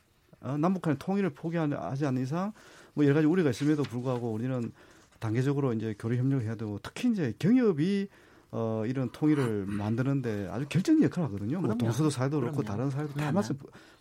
[0.43, 2.53] 남북한의 통일을 포기하지 않는 이상
[2.93, 4.71] 뭐 여러 가지 우려가 있음에도 불구하고 우리는
[5.19, 8.10] 단계적으로 이제 교류 협력을 해야 되고 특히 이제 경협이
[8.51, 11.62] 어 이런 통일을 만드는데 아주 결정적 역할을 하거든요.
[11.62, 12.77] 뭐 동서도 사회도 그렇고 그럼요.
[12.77, 13.58] 다른 사회도 다 마찬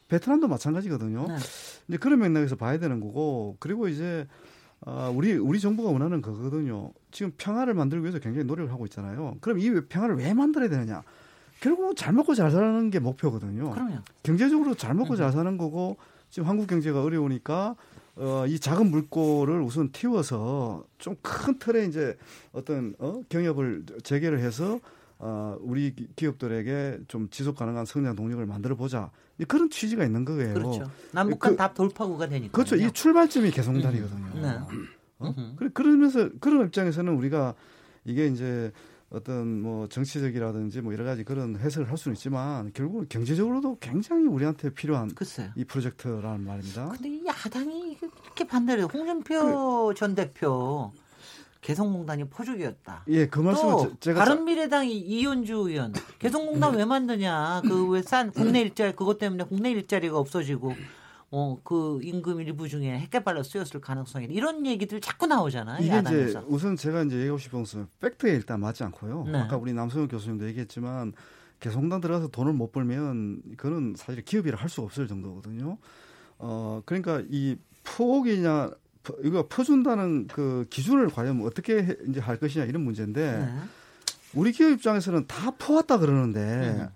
[0.08, 1.26] 베트남도 마찬가지거든요.
[1.28, 1.36] 네.
[1.88, 4.26] 이제 그런 맥락에서 봐야 되는 거고 그리고 이제
[4.84, 6.92] 아, 우리 우리 정부가 원하는 거거든요.
[7.12, 9.36] 지금 평화를 만들기 위해서 굉장히 노력을 하고 있잖아요.
[9.40, 11.02] 그럼 이 평화를 왜 만들어야 되느냐?
[11.60, 13.70] 결국 잘 먹고 잘 사는 게 목표거든요.
[13.70, 13.98] 그럼요.
[14.24, 15.96] 경제적으로 잘 먹고 잘 사는 거고
[16.32, 17.76] 지금 한국 경제가 어려우니까
[18.16, 22.16] 어, 이 작은 물꼬를 우선 틔워서 좀 큰 틀에 이제
[22.52, 24.80] 어떤 어, 경협을 재개를 해서
[25.18, 29.10] 어, 우리 기업들에게 좀 지속 가능한 성장 동력을 만들어 보자.
[29.46, 30.54] 그런 취지가 있는 거예요.
[30.54, 30.90] 그렇죠.
[31.12, 32.52] 남북한 그, 답 돌파구가 되니까.
[32.52, 32.76] 그렇죠.
[32.76, 34.32] 이 출발점이 개성단이거든요.
[34.34, 34.42] 음.
[34.42, 34.58] 네.
[35.18, 35.34] 어?
[35.74, 37.54] 그러면서 그런 입장에서는 우리가
[38.04, 38.72] 이게 이제
[39.12, 44.70] 어떤 뭐 정치적이라든지 뭐 여러 가지 그런 해석을 할 수는 있지만 결국은 경제적으로도 굉장히 우리한테
[44.70, 45.50] 필요한 글쎄요.
[45.54, 46.88] 이 프로젝트라는 말입니다.
[46.88, 48.84] 근데 이 야당이 이렇게 반대를.
[48.84, 49.94] 홍준표 그래.
[49.98, 50.92] 전 대표
[51.60, 53.04] 개성공단이 포죽이었다.
[53.08, 57.62] 예, 그 말씀은 제가 바른미래당이 이현주 의원 개성공단 왜 만드냐?
[57.64, 60.74] 그 왜 싼 국내 일자리 그것 때문에 국내 일자리가 없어지고
[61.34, 65.82] 어, 그 임금 일부 중에 핵개발로 쓰였을 가능성이 이런 얘기들 자꾸 나오잖아요.
[65.82, 66.40] 이게 야당에서.
[66.40, 69.24] 이제 우선 제가 이제 얘기하고 싶은 것은 팩트에 일단 맞지 않고요.
[69.32, 69.38] 네.
[69.38, 71.14] 아까 우리 남성현 교수님도 얘기했지만
[71.58, 75.78] 개성공단 들어가서 돈을 못 벌면 그거는 사실 기업이라 할 수가 없을 정도거든요.
[76.36, 78.70] 어, 그러니까 이 포옥이냐
[79.24, 83.54] 이거 퍼준다는 그 기준을 과연 어떻게 이제 할 것이냐 이런 문제인데 네.
[84.34, 86.40] 우리 기업 입장에서는 다 퍼왔다 그러는데
[86.78, 86.88] 네.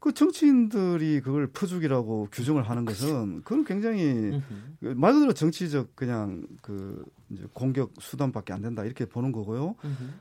[0.00, 4.40] 그 정치인들이 그걸 퍼주기라고 규정을 하는 것은 그건 굉장히
[4.80, 9.76] 그말 그대로 정치적 그냥 그 이제 공격 수단밖에 안 된다 이렇게 보는 거고요.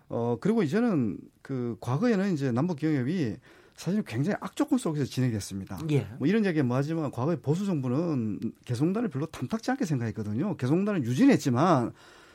[0.09, 3.37] 어 그리고 이제는 그 과거에는 이제 남북 경협이
[3.75, 5.79] 사실 굉장히 악조건 속에서 진행됐습니다.
[5.91, 6.05] 예.
[6.19, 10.57] 뭐 이런 얘기 뭐하지만 과거에 보수 정부는 개성단을 별로 탐탁지 않게 생각했거든요.
[10.57, 11.93] 개성단을 유진했지만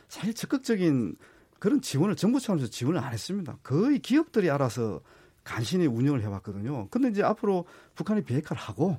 [0.08, 1.16] 사실 적극적인
[1.58, 3.58] 그런 지원을 정부 차원에서 지원을 안 했습니다.
[3.62, 5.02] 거의 기업들이 알아서
[5.44, 6.88] 간신히 운영을 해왔거든요.
[6.90, 8.98] 근데 이제 앞으로 북한이 비핵화를 하고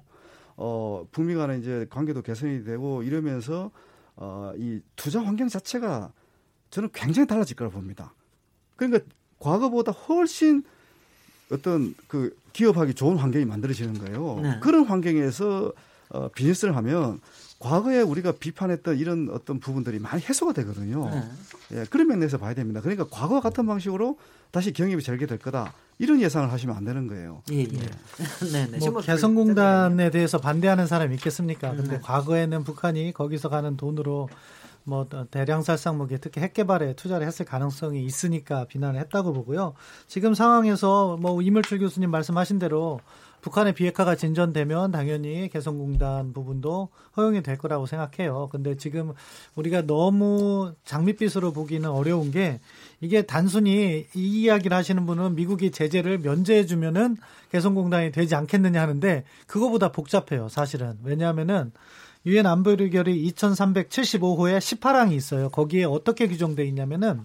[0.55, 3.71] 어 북미 간에 이제 관계도 개선이 되고 이러면서
[4.15, 6.13] 어이 투자 환경 자체가
[6.69, 8.13] 저는 굉장히 달라질 거라 고 봅니다.
[8.75, 9.03] 그러니까
[9.39, 10.63] 과거보다 훨씬
[11.51, 14.39] 어떤 그 기업하기 좋은 환경이 만들어지는 거예요.
[14.41, 14.59] 네.
[14.61, 15.73] 그런 환경에서
[16.09, 17.19] 어, 비즈니스를 하면
[17.59, 21.09] 과거에 우리가 비판했던 이런 어떤 부분들이 많이 해소가 되거든요.
[21.09, 21.23] 네.
[21.71, 22.81] 예, 그런 면에서 봐야 됩니다.
[22.81, 24.17] 그러니까 과거와 같은 방식으로
[24.51, 25.73] 다시 경협이 절개될 거다.
[25.97, 27.41] 이런 예상을 하시면 안 되는 거예요.
[27.51, 27.65] 예, 예.
[28.51, 28.89] 네, 네.
[28.89, 31.71] 뭐 개성공단에 대해서 반대하는 사람이 있겠습니까?
[31.71, 31.99] 근데 네.
[32.01, 34.29] 과거에는 북한이 거기서 가는 돈으로
[34.83, 39.73] 뭐 대량 살상 무기 특히 핵 개발에 투자를 했을 가능성이 있으니까 비난을 했다고 보고요.
[40.07, 42.99] 지금 상황에서 뭐 이물출 교수님 말씀하신 대로
[43.45, 48.49] 북한의 비핵화가 진전되면 당연히 개성공단 부분도 허용이 될 거라고 생각해요.
[48.51, 49.13] 근데 지금
[49.53, 52.59] 우리가 너무 장밋빛으로 보기는 어려운 게
[53.01, 57.17] 이게 단순히 이 이야기를 하시는 분은 미국이 제재를 면제해 주면은
[57.51, 60.49] 개성공단이 되지 않겠느냐 하는데 그거보다 복잡해요.
[60.49, 61.71] 사실은 왜냐하면은
[62.25, 65.49] 유엔 안보리 결의 2375호에 18항이 있어요.
[65.49, 67.23] 거기에 어떻게 규정돼 있냐면은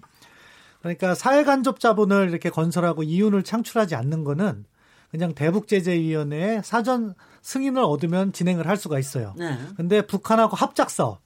[0.81, 4.65] 그러니까 사회 간접 자본을 이렇게 건설하고 이윤을 창출하지 않는 거는
[5.11, 9.35] 그냥 대북제재위원회에 사전 승인을 얻으면 진행을 할 수가 있어요.
[9.37, 9.57] 네.
[9.75, 11.19] 근데 북한하고 합작사업,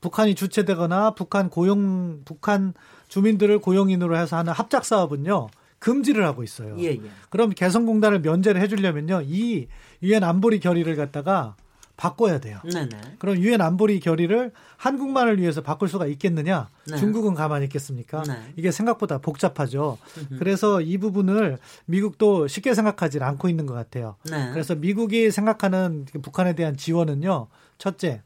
[0.00, 2.74] 북한이 주체되거나 북한 고용, 북한
[3.08, 6.76] 주민들을 고용인으로 해서 하는 합작 사업은요, 금지를 하고 있어요.
[6.78, 7.00] 예, 예.
[7.28, 9.66] 그럼 개성공단을 면제를 해주려면요, 이
[10.02, 11.56] 유엔 안보리 결의를 갖다가
[12.02, 12.58] 바꿔야 돼요.
[12.64, 12.88] 네네.
[13.20, 16.68] 그럼 유엔 안보리 결의를 한국만을 위해서 바꿀 수가 있겠느냐?
[16.90, 16.96] 네.
[16.96, 18.24] 중국은 가만히 있겠습니까?
[18.24, 18.52] 네.
[18.56, 19.98] 이게 생각보다 복잡하죠.
[20.18, 20.38] 으흠.
[20.40, 24.16] 그래서 이 부분을 미국도 쉽게 생각하지 않고 있는 것 같아요.
[24.28, 24.50] 네.
[24.50, 27.46] 그래서 미국이 생각하는 북한에 대한 지원은요.
[27.78, 28.22] 첫째,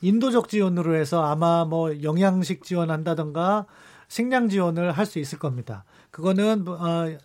[0.00, 3.66] 인도적 지원으로 해서 아마 뭐 영양식 지원한다던가
[4.08, 5.84] 식량 지원을 할 수 있을 겁니다.
[6.10, 7.16] 그거는 어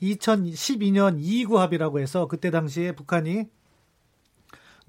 [0.00, 3.48] 2012년 2.29 합의라고 해서 그때 당시에 북한이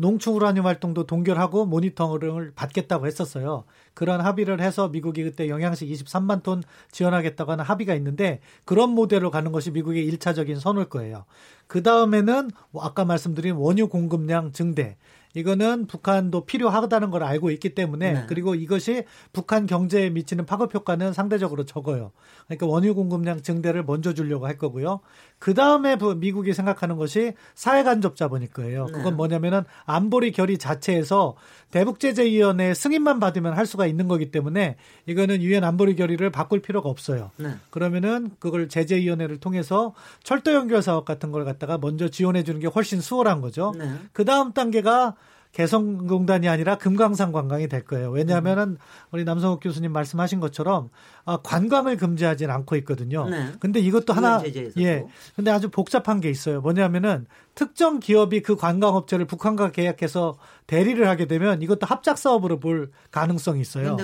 [0.01, 3.65] 농축 우라늄 활동도 동결하고 모니터링을 받겠다고 했었어요.
[3.93, 9.51] 그런 합의를 해서 미국이 그때 영양식 23만 톤 지원하겠다고 하는 합의가 있는데 그런 모델로 가는
[9.51, 11.25] 것이 미국의 1차적인 선호일 거예요.
[11.67, 14.95] 그 다음에는 아까 말씀드린 원유 공급량 증대,
[15.35, 18.25] 이거는 북한도 필요하다는 걸 알고 있기 때문에 네.
[18.27, 22.11] 그리고 이것이 북한 경제에 미치는 파급 효과는 상대적으로 적어요.
[22.47, 25.01] 그러니까 원유 공급량 증대를 먼저 주려고 할 거고요.
[25.37, 28.87] 그 다음에 미국이 생각하는 것이 사회 간접 자본일 거예요.
[28.87, 28.91] 네.
[28.93, 31.35] 그건 뭐냐면은 안보리 결의 자체에서
[31.69, 36.61] 대북 제재 위원회 승인만 받으면 할 수가 있는 거기 때문에 이거는 유엔 안보리 결의를 바꿀
[36.61, 37.29] 필요가 없어요.
[37.37, 37.53] 네.
[37.69, 42.67] 그러면은 그걸 제재 위원회를 통해서 철도 연결 사업 같은 걸 갖다가 먼저 지원해 주는 게
[42.67, 43.73] 훨씬 수월한 거죠.
[43.77, 43.93] 네.
[44.11, 45.15] 그 다음 단계가
[45.51, 48.11] 개성공단이 아니라 금강산 관광이 될 거예요.
[48.11, 48.77] 왜냐하면은
[49.11, 50.89] 우리 남성욱 교수님 말씀하신 것처럼
[51.25, 53.27] 아, 관광을 금지하지는 않고 있거든요.
[53.27, 53.51] 네.
[53.59, 54.41] 근데 이것도 하나
[54.77, 55.05] 예.
[55.35, 56.61] 근데 아주 복잡한 게 있어요.
[56.61, 60.37] 뭐냐면은 특정 기업이 그 관광업체를 북한과 계약해서
[60.69, 63.95] 대리를 하게 되면 이것도 합작 사업으로 볼 가능성이 있어요.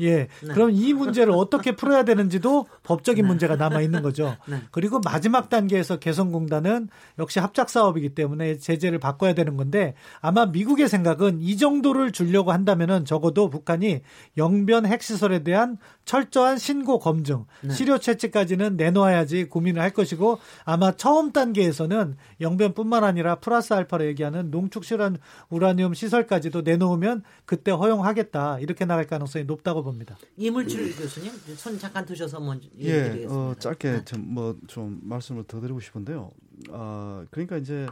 [0.00, 0.28] 예.
[0.42, 0.52] 네.
[0.52, 3.28] 그럼 이 문제를 어떻게 풀어야 되는지도 법적인 네.
[3.28, 4.36] 문제가 남아 있는 거죠.
[4.46, 4.58] 네.
[4.72, 11.40] 그리고 마지막 단계에서 개성공단은 역시 합작 사업이기 때문에 제재를 바꿔야 되는 건데 아마 미국의 생각은
[11.40, 14.02] 이 정도를 주려고 한다면은 적어도 북한이
[14.36, 17.72] 영변 핵시설에 대한 철저한 신고 검증, 네.
[17.72, 25.16] 시료 채취까지는 내놓아야지 고민을 할 것이고 아마 처음 단계에서는 영변뿐만 아니라 플러스 알파로 얘기하는 농축실한
[25.48, 30.16] 우라늄 시설까지도 내놓으면 그때 허용하겠다 이렇게 나갈 가능성이 높다고 봅니다.
[30.36, 34.04] 이물질 교수님 손 잠깐 드셔서 먼저 예, 어, 짧게 네.
[34.04, 36.30] 좀뭐좀 뭐 좀 말씀을 더 드리고 싶은데요.
[36.70, 37.86] 어, 그러니까 이제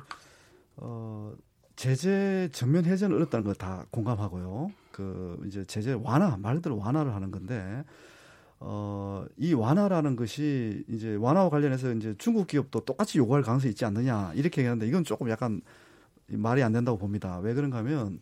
[0.76, 1.32] 어,
[1.76, 4.70] 제재 전면 해제는 어렵다는 거다 공감하고요.
[4.92, 7.84] 그 이제 제재 완화 말 그대로 완화를 하는 건데
[8.60, 14.32] 어, 이 완화라는 것이 이제 완화와 관련해서 이제 중국 기업도 똑같이 요구할 가능성이 있지 않느냐
[14.34, 15.62] 이렇게 얘기하는데 이건 조금 약간
[16.26, 17.38] 말이 안 된다고 봅니다.
[17.38, 18.20] 왜 그런가 하면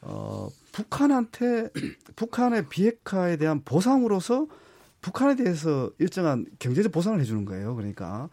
[0.00, 1.70] 어, 북한한테
[2.16, 4.48] 북한의 비핵화에 대한 보상으로서
[5.00, 7.76] 북한에 대해서 일정한 경제적 보상을 해주는 거예요.
[7.76, 8.28] 그러니까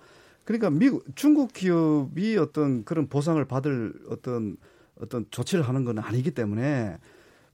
[0.45, 4.57] 그러니까 미국 중국 기업이 어떤 그런 보상을 받을 어떤
[4.99, 6.97] 어떤 조치를 하는 건 아니기 때문에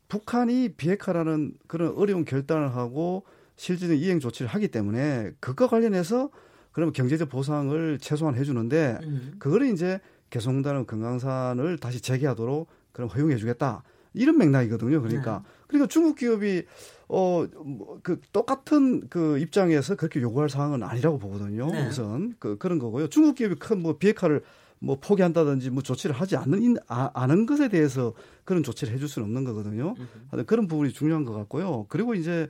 [0.08, 3.26] 북한이 비핵화라는 그런 어려운 결단을 하고
[3.56, 6.30] 실질적 이행 조치를 하기 때문에 그것과 관련해서
[6.72, 9.36] 그러면 경제적 보상을 최소한 해주는데 음.
[9.40, 13.84] 그거를 이제 개성공단은 금강산을 다시 재개하도록 그럼 허용해주겠다
[14.14, 15.02] 이런 맥락이거든요.
[15.02, 15.50] 그러니까 네.
[15.68, 16.64] 그러니까 중국 기업이
[17.08, 18.00] 어그 뭐
[18.32, 21.70] 똑같은 그 입장에서 그렇게 요구할 사항은 아니라고 보거든요.
[21.72, 21.88] 네.
[21.88, 23.08] 우선 그 그런 거고요.
[23.08, 24.42] 중국 기업이 큰 뭐 비핵화를
[24.80, 29.44] 뭐 포기한다든지 뭐 조치를 하지 않는 아, 않은 것에 대해서 그런 조치를 해줄 수는 없는
[29.44, 29.96] 거거든요.
[30.30, 31.86] 하여튼 그런 부분이 중요한 것 같고요.
[31.88, 32.48] 그리고 이제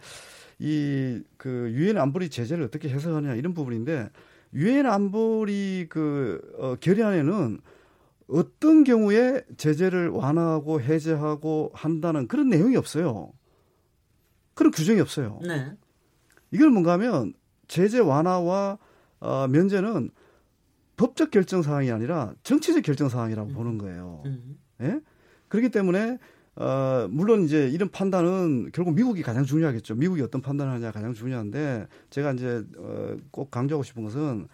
[0.62, 4.12] 이 그 유엔 안보리 제재를 어떻게 해석하냐 이런 부분인데
[4.54, 7.60] 유엔 안보리 그 어, 결의안에는
[8.28, 13.34] 어떤 경우에 제재를 완화하고 해제하고 한다는 그런 내용이 없어요.
[14.54, 15.40] 그런 규정이 없어요.
[15.42, 15.72] 네.
[16.52, 17.34] 이걸 뭔가 하면
[17.68, 18.78] 제재 완화와
[19.20, 20.12] 어, 면제는
[20.98, 23.54] 법적 결정 사항이 아니라 정치적 결정 사항이라고 음.
[23.56, 24.22] 보는 거예요.
[24.28, 24.60] 음.
[24.82, 25.00] 예?
[25.48, 26.20] 그렇기 때문에
[26.56, 29.96] 어, 물론 이제 이런 판단은 결국 미국이 가장 중요하겠죠.
[29.96, 34.48] 미국이 어떤 판단을 하냐 가장 중요한데 제가 이제 어, 꼭 강조하고 싶은 것은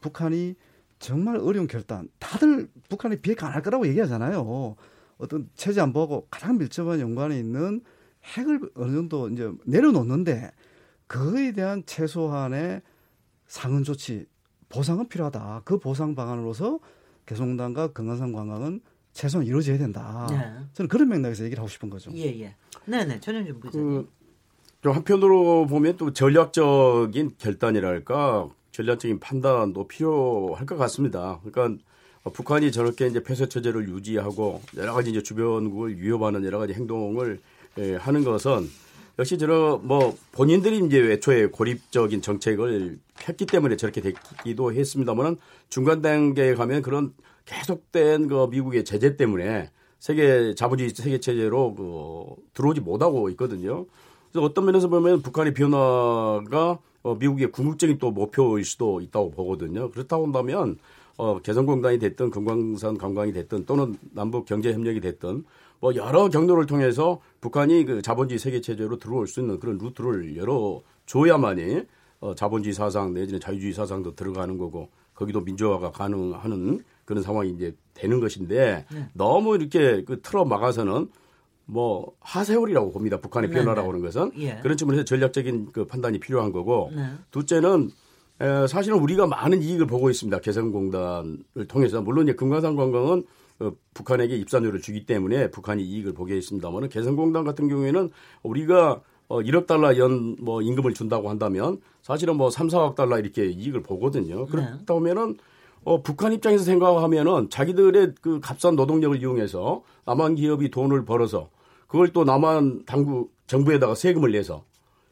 [0.00, 0.56] 북한이
[0.98, 2.08] 정말 어려운 결단.
[2.18, 4.74] 다들 북한이 비핵화 안 할 거라고 얘기하잖아요.
[5.18, 7.82] 어떤 체제 안보하고 가장 밀접한 연관이 있는
[8.36, 10.50] 핵을 어느 정도 이제 내려놓는데
[11.06, 12.82] 그거에 대한 최소한의
[13.46, 14.26] 상응 조치
[14.68, 15.62] 보상은 필요하다.
[15.64, 16.80] 그 보상 방안으로서
[17.26, 18.80] 개성공단과 금강산 관광은
[19.14, 20.26] 최소한 이루어져야 된다.
[20.28, 20.66] 네.
[20.74, 22.10] 저는 그런 맥락에서 얘기를 하고 싶은 거죠.
[22.14, 22.54] 예, 예.
[22.84, 23.18] 네 네.
[23.20, 24.06] 전현준 부장님.
[24.82, 31.40] 그, 한편으로 보면 또 전략적인 결단이랄까 전략적인 판단도 필요할 것 같습니다.
[31.42, 31.82] 그러니까
[32.32, 37.40] 북한이 저렇게 이제 폐쇄 체제를 유지하고 여러 가지 이제 주변국을 위협하는 여러 가지 행동을
[37.78, 38.68] 예, 하는 것은
[39.18, 42.98] 역시 저러 뭐 본인들이 이제 애초에 고립적인 정책을
[43.28, 45.36] 했기 때문에 저렇게 됐기도 했습니다만은
[45.68, 52.80] 중간 단계에 가면 그런 계속된 그 미국의 제재 때문에 세계 자본주의 세계 체제로 그 들어오지
[52.80, 53.86] 못하고 있거든요.
[54.30, 59.90] 그래서 어떤 면에서 보면 북한의 변화가 어, 미국의 궁극적인 또 목표일 수도 있다고 보거든요.
[59.90, 60.78] 그렇다고 한다면
[61.16, 65.44] 어, 개성공단이 됐든 금강산 관광이 됐든 또는 남북 경제 협력이 됐든
[65.80, 70.82] 뭐 여러 경로를 통해서 북한이 그 자본주의 세계 체제로 들어올 수 있는 그런 루트를 열어
[71.06, 71.82] 줘야만이
[72.20, 78.20] 어, 자본주의 사상 내지는 자유주의 사상도 들어가는 거고 거기도 민주화가 가능하는 그런 상황이 이제 되는
[78.20, 79.08] 것인데 네.
[79.14, 81.08] 너무 이렇게 그 틀어 막아서는
[81.66, 83.18] 뭐 하세월이라고 봅니다.
[83.20, 83.92] 북한의 네, 변화라고 네.
[83.92, 84.58] 하는 것은 예.
[84.62, 87.04] 그런 측면에서 전략적인 그 판단이 필요한 거고 네.
[87.30, 87.90] 둘째는
[88.40, 90.40] 에, 사실은 우리가 많은 이익을 보고 있습니다.
[90.40, 93.24] 개성공단을 통해서 물론 이제 금강산 관광은
[93.60, 98.10] 어, 북한에게 입산료를 주기 때문에 북한이 이익을 보게 했습니다만은 개성공단 같은 경우에는
[98.42, 103.46] 우리가 어, 1억 달러 연 뭐 임금을 준다고 한다면 사실은 뭐 3, 4억 달러 이렇게
[103.46, 104.46] 이익을 보거든요.
[104.46, 104.84] 그렇다 네.
[104.86, 105.36] 보면은
[105.84, 111.50] 어, 북한 입장에서 생각하면은 자기들의 그 값싼 노동력을 이용해서 남한 기업이 돈을 벌어서
[111.86, 114.64] 그걸 또 남한 당국 정부에다가 세금을 내서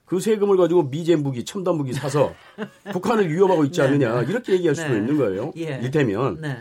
[0.04, 2.32] 그 세금을 가지고 미제 무기, 첨단 무기 사서
[2.92, 4.30] 북한을 위협하고 있지 네, 않느냐 네.
[4.30, 4.96] 이렇게 얘기할 수도 네.
[4.98, 5.52] 있는 거예요.
[5.56, 5.80] 예.
[5.85, 6.58] 이태면 네.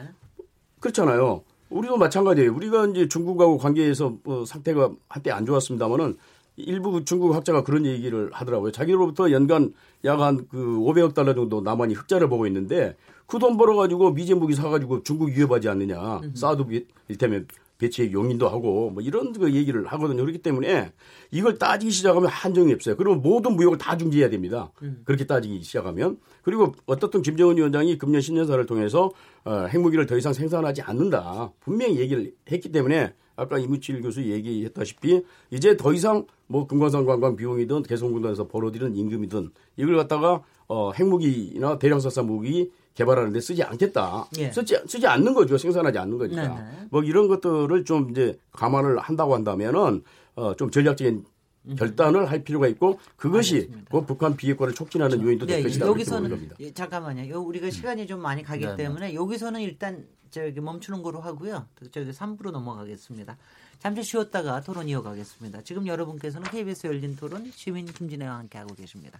[0.80, 1.43] 그렇잖아요.
[1.69, 2.54] 우리도 마찬가지예요.
[2.54, 6.17] 우리가 이제 중국하고 관계에서 뭐 상태가 한때 안 좋았습니다만은
[6.58, 8.71] 일부 중국 학자가 그런 얘기를 하더라고요.
[8.71, 12.95] 자기로부터 연간 약 한 그 500억 달러 정도 남한이 흑자를 보고 있는데
[13.32, 16.19] 그 돈 벌어가지고 미제 무기 사가지고 중국 위협하지 않느냐.
[16.34, 16.65] 사드
[17.07, 20.21] 일테면 배치의 용인도 하고 뭐 이런 그 얘기를 하거든요.
[20.21, 20.91] 그렇기 때문에
[21.32, 22.97] 이걸 따지기 시작하면 한정이 없어요.
[22.97, 24.73] 그러면 모든 무역을 다 중지해야 됩니다.
[24.82, 25.01] 음.
[25.05, 29.11] 그렇게 따지기 시작하면 그리고 어떻든 김정은 위원장이 금년 신년사를 통해서
[29.45, 35.77] 어, 핵무기를 더 이상 생산하지 않는다 분명히 얘기를 했기 때문에 아까 이무칠 교수 얘기했다시피 이제
[35.77, 42.69] 더 이상 뭐 금관산 관광 비용이든 개성군단에서 벌어들이는 임금이든 이걸 갖다가 어, 핵무기나 대량사사 무기
[42.96, 44.28] 개발하는데 쓰지 않겠다.
[44.38, 44.52] 예.
[44.52, 45.58] 쓰지, 쓰지 않는 거죠.
[45.58, 46.42] 생산하지 않는 거니까.
[46.42, 46.88] 네네.
[46.89, 50.04] 뭐 이런 것들을 좀 이제 감안을 한다고 한다면은
[50.36, 51.26] 어, 좀 전략적인
[51.64, 51.76] 음.
[51.76, 55.28] 결단을 할 필요가 있고 그것이 그 북한 비핵화를 촉진하는 그렇죠.
[55.28, 55.86] 요인도 될 네, 것이다.
[55.88, 57.39] 여기서는 예, 잠깐만요.
[57.39, 61.68] 우리가 시간이 좀 많이 가기 네, 때문에 여기서는 일단 저기 멈추는 거로 하고요.
[61.92, 63.38] 저기 3부로 넘어가겠습니다.
[63.80, 65.64] 잠시 쉬었다가 토론 이어가겠습니다.
[65.64, 69.20] 지금 여러분께서는 KBS 열린 토론 시민 김진애와 함께 하고 계십니다.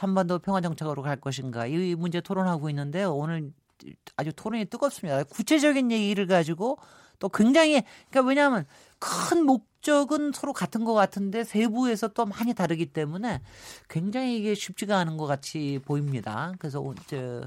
[0.00, 3.14] 한반도 평화 정착으로 갈 것인가 이 문제 토론하고 있는데요.
[3.14, 3.52] 오늘
[4.16, 5.24] 아주 토론이 뜨겁습니다.
[5.24, 6.78] 구체적인 얘기를 가지고
[7.18, 8.66] 또 굉장히 그러니까 왜냐하면
[8.98, 13.42] 큰 목적은 서로 같은 것 같은데 세부에서 또 많이 다르기 때문에
[13.90, 16.54] 굉장히 이게 쉽지가 않은 것 같이 보입니다.
[16.58, 17.42] 그래서 저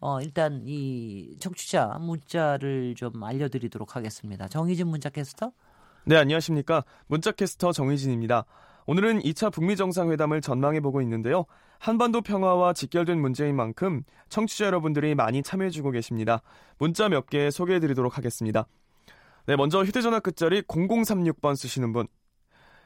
[0.00, 4.48] 어, 일단 이 청취자 문자를 좀 알려드리도록 하겠습니다.
[4.48, 5.52] 정희진 문자 캐스터.
[6.06, 6.84] 네, 안녕하십니까.
[7.06, 8.44] 문자 캐스터 정희진입니다.
[8.86, 11.46] 오늘은 2차 북미 정상회담을 전망해 보고 있는데요.
[11.84, 16.40] 한반도 평화와 직결된 문제인 만큼 청취자 여러분들이 많이 참여해 주고 계십니다.
[16.78, 18.66] 문자 몇 개 소개해 드리도록 하겠습니다.
[19.44, 22.06] 네, 먼저 휴대전화 끝자리 0036번 쓰시는 분.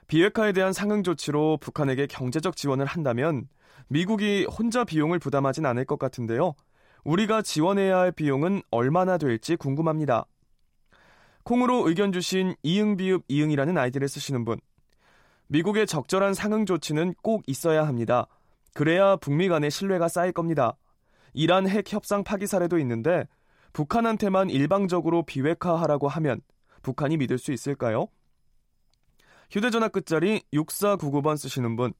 [0.09, 3.49] 비핵화에 대한 상응 조치로 북한에게 경제적 지원을 한다면
[3.87, 6.55] 미국이 혼자 비용을 부담하진 않을 것 같은데요.
[7.05, 10.25] 우리가 지원해야 할 비용은 얼마나 될지 궁금합니다.
[11.45, 14.59] 콩으로 의견 주신 이응비읍 이응이라는 아이디를 쓰시는 분.
[15.47, 18.27] 미국의 적절한 상응 조치는 꼭 있어야 합니다.
[18.79, 20.77] 그래야 북미 간의 신뢰가 쌓일 겁니다.
[21.33, 23.27] 이란 핵 협상 파기 사례도 있는데
[23.73, 26.41] 북한한테만 일방적으로 비핵화하라고 하면
[26.83, 28.07] 북한이 믿을 수 있을까요?
[29.51, 31.93] 휴대전화 끝자리 6499번 쓰시는 분.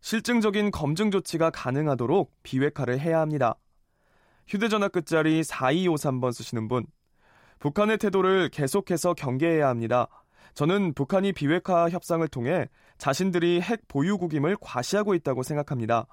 [0.00, 3.56] 실증적인 검증 조치가 가능하도록 비핵화를 해야 합니다.
[4.46, 6.86] 휴대전화 끝자리 4253번 쓰시는 분.
[7.58, 10.08] 북한의 태도를 계속해서 경계해야 합니다.
[10.58, 12.66] 저는 북한이 비핵화 협상을 통해
[12.98, 16.08] 자신들이 핵 보유국임을 과시하고 있다고 생각합니다.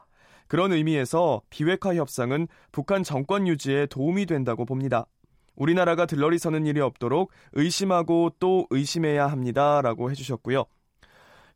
[0.47, 5.07] 그런 의미에서 비핵화 협상은 북한 정권 유지에 도움이 된다고 봅니다.
[5.55, 9.81] 우리나라가 들러리 서는 일이 없도록 의심하고 또 의심해야 합니다.
[9.81, 10.65] 라고 해주셨고요.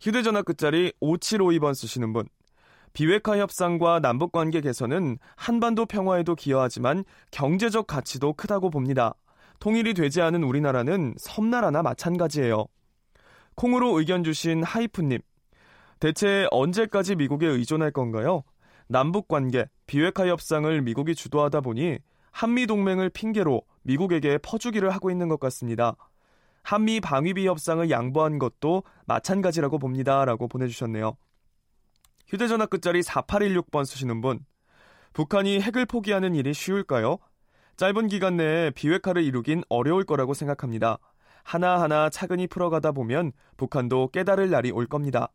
[0.01, 2.27] 휴대전화 끝자리 5752번 쓰시는 분.
[2.93, 9.13] 비핵화 협상과 남북 관계 개선은 한반도 평화에도 기여하지만 경제적 가치도 크다고 봅니다.
[9.59, 12.65] 통일이 되지 않은 우리나라는 섬나라나 마찬가지예요.
[13.59, 15.19] 콩으로 의견 주신 하이프님.
[15.99, 18.43] 대체 언제까지 미국에 의존할 건가요?
[18.87, 21.97] 남북 관계, 비핵화 협상을 미국이 주도하다 보니
[22.31, 25.97] 한미 동맹을 핑계로 미국에게 퍼주기를 하고 있는 것 같습니다.
[26.63, 30.23] 한미 방위비 협상을 양보한 것도 마찬가지라고 봅니다.
[30.23, 31.17] 라고 보내주셨네요.
[32.27, 34.39] 휴대전화 끝자리 4816번 쓰시는 분.
[35.11, 37.17] 북한이 핵을 포기하는 일이 쉬울까요?
[37.75, 40.97] 짧은 기간 내에 비핵화를 이루긴 어려울 거라고 생각합니다.
[41.49, 45.29] 하나하나 차근히 풀어가다 보면 북한도 깨달을 날이 올 겁니다.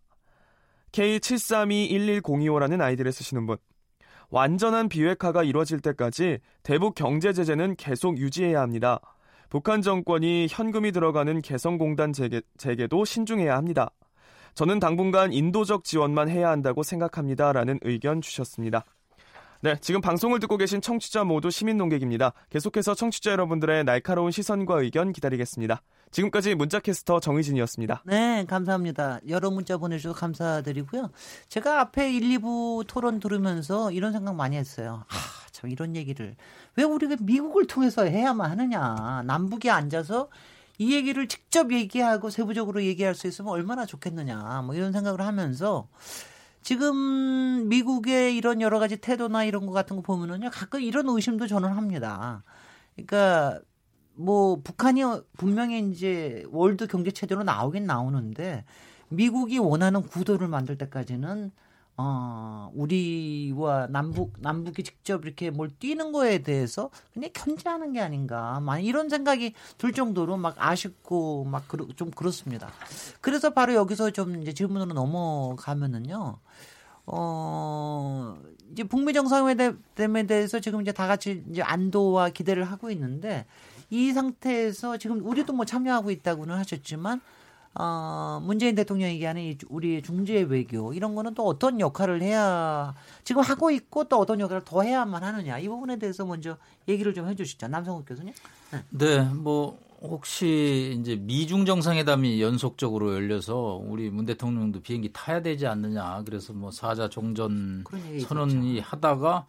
[0.93, 3.57] K73211025라는 아이디를 쓰시는 분.
[4.31, 9.01] 완전한 비핵화가 이루어질 때까지 대북 경제 제재는 계속 유지해야 합니다.
[9.51, 13.91] 북한 정권이 현금이 들어가는 개성공단 재개, 재개도 신중해야 합니다.
[14.55, 17.53] 저는 당분간 인도적 지원만 해야 한다고 생각합니다.
[17.53, 18.85] 라는 의견 주셨습니다.
[19.65, 22.35] 네, 지금 방송을 듣고 계신 청취자 모두 시민 농객입니다.
[22.51, 25.81] 계속해서 청취자 여러분들의 날카로운 시선과 의견 기다리겠습니다.
[26.11, 28.03] 지금까지 문자캐스터 정희진이었습니다.
[28.05, 29.21] 네, 감사합니다.
[29.27, 31.09] 여러 문자 보내주셔서 감사드리고요.
[31.49, 35.05] 제가 앞에 1, 2부 토론 들으면서 이런 생각 많이 했어요.
[35.09, 35.15] 아,
[35.51, 36.37] 참 이런 얘기를
[36.77, 39.23] 왜 우리가 미국을 통해서 해야만 하느냐.
[39.25, 40.29] 남북이 앉아서
[40.77, 44.61] 이 얘기를 직접 얘기하고 세부적으로 얘기할 수 있으면 얼마나 좋겠느냐.
[44.67, 45.89] 뭐 이런 생각을 하면서
[46.65, 51.69] 지금 미국의 이런 여러 가지 태도나 이런 거 같은 거 보면은요, 가끔 이런 의심도 저는
[51.69, 52.43] 합니다.
[52.95, 53.61] 그러니까
[54.15, 55.03] 뭐 북한이
[55.37, 58.65] 분명히 이제 월드 경제 체제로 나오긴 나오는데
[59.11, 61.53] 미국이 원하는 구도를 만들 때까지는
[61.97, 68.59] 어, 우리와 남북, 남북이 직접 이렇게 뭘 뛰는 거에 대해서 그냥 견제하는 게 아닌가.
[68.61, 71.65] 막 이런 생각이 들 정도로 막 아쉽고 막
[71.97, 72.71] 좀 그렇습니다.
[73.21, 76.39] 그래서 바로 여기서 좀 이제 질문으로 넘어가면은요.
[77.07, 78.37] 어,
[78.73, 83.47] 이제 북미 정상회담에 대해서 지금 이제 다 같이 이제 안도와 기대를 하고 있는데
[83.91, 87.21] 이 상태에서 지금 우리도 뭐 참여하고 있다고는 하셨지만
[87.77, 92.95] 어, 문재인 대통령이 얘기하는 이 우리의 중재 외교 이런 거는 또 어떤 역할을 해야
[93.25, 96.57] 지금 하고 있고 또 어떤 역할을 더 해야만 하느냐 이 부분에 대해서 먼저
[96.87, 98.33] 얘기를 좀 해주시죠 남성욱 교수님.
[98.71, 98.83] 네.
[98.91, 106.23] 네, 뭐 혹시 이제 미중 정상회담이 연속적으로 열려서 우리 문 대통령도 비행기 타야 되지 않느냐
[106.27, 107.85] 그래서 뭐 사자 종전
[108.29, 109.47] 선언이 하다가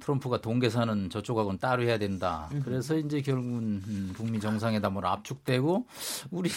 [0.00, 2.50] 트럼프가 동계산은 저쪽하고는 따로 해야 된다.
[2.64, 5.86] 그래서 이제 결국은 음, 북미 정상회담으로 압축되고
[6.30, 6.48] 우리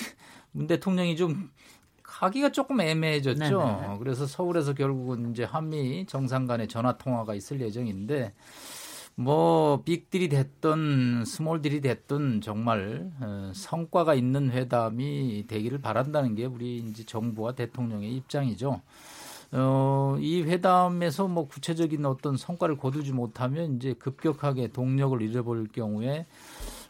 [0.53, 1.51] 문 대통령이 좀
[2.03, 3.39] 가기가 조금 애매해졌죠.
[3.39, 3.97] 네네.
[3.99, 8.33] 그래서 서울에서 결국은 이제 한미 정상 간의 전화 통화가 있을 예정인데
[9.15, 17.03] 뭐 빅딜이 됐든 스몰딜이 됐든 정말 어, 성과가 있는 회담이 되기를 바란다는 게 우리 이제
[17.03, 18.81] 정부와 대통령의 입장이죠.
[19.51, 26.25] 어, 이 회담에서 뭐 구체적인 어떤 성과를 거두지 못하면 이제 급격하게 동력을 잃어버릴 경우에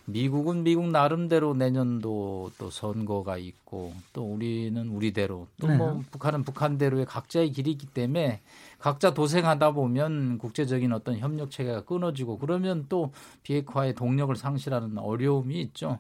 [0.06, 6.02] 미국은 미국 나름대로 내년도 또 선거가 있고 또 우리는 우리대로 또뭐 네.
[6.12, 8.42] 북한은 북한대로의 각자의 길이 있기 때문에
[8.80, 13.12] 각자 도생하다 보면 국제적인 어떤 협력 체계가 끊어지고 그러면 또
[13.44, 16.00] 비핵화의 동력을 상실하는 어려움이 있죠.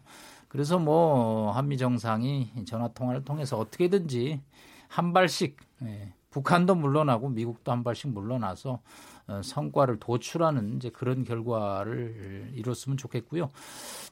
[0.50, 4.42] 그래서 뭐 한미 정상이 전화 통화를 통해서 어떻게든지
[4.90, 8.80] 한 발씩 예, 북한도 물러나고 미국도 한 발씩 물러나서 어,
[9.44, 13.52] 성과를 도출하는 이제 그런 결과를 이뤘으면 좋겠고요.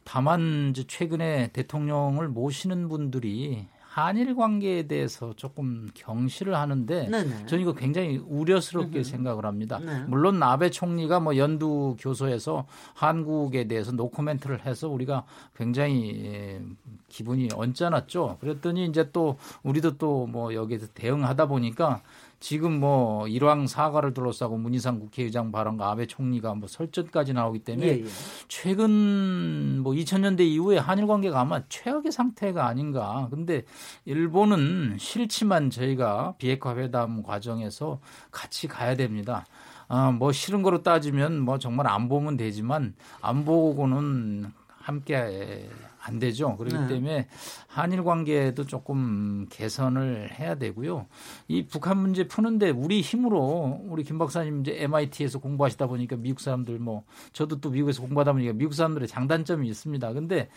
[0.04, 7.46] 다만 이제 최근에 대통령을 모시는 분들이 한일 관계에 대해서 조금 경시를 하는데 네네.
[7.46, 9.04] 저는 이거 굉장히 우려스럽게 으흠.
[9.04, 9.80] 생각을 합니다.
[9.80, 10.06] 네.
[10.08, 15.26] 물론 아베 총리가 뭐 연두 교소에서 한국에 대해서 노코멘트를 해서 우리가
[15.58, 16.62] 굉장히 예,
[17.10, 18.38] 기분이 언짢았죠.
[18.40, 22.02] 그랬더니 이제 또 우리도 또 뭐 여기에서 대응하다 보니까
[22.42, 27.92] 지금 뭐 일왕 사과를 둘러싸고 문희상 국회의장 발언과 아베 총리가 뭐 설전까지 나오기 때문에 예,
[28.00, 28.06] 예.
[28.48, 33.28] 최근 뭐 2000년대 이후에 한일 관계가 아마 최악의 상태가 아닌가.
[33.30, 33.64] 근데
[34.06, 38.00] 일본은 싫지만 저희가 비핵화 회담 과정에서
[38.32, 39.46] 같이 가야 됩니다.
[39.88, 44.52] 아, 뭐 싫은 거로 따지면 뭐 정말 안 보면 되지만 안 보고는
[44.82, 45.70] 함께
[46.04, 46.58] 안 되죠.
[46.58, 46.88] 그렇기 네.
[46.88, 47.28] 때문에
[47.68, 51.06] 한일 관계도 조금 개선을 해야 되고요.
[51.48, 56.80] 이 북한 문제 푸는데 우리 힘으로 우리 김 박사님 이제 MIT에서 공부하시다 보니까 미국 사람들
[56.80, 57.04] 뭐
[57.34, 60.14] 저도 또 미국에서 공부하다 보니까 미국 사람들의 장단점이 있습니다.
[60.14, 60.50] 근데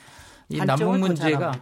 [0.49, 1.53] 이 남북 문제가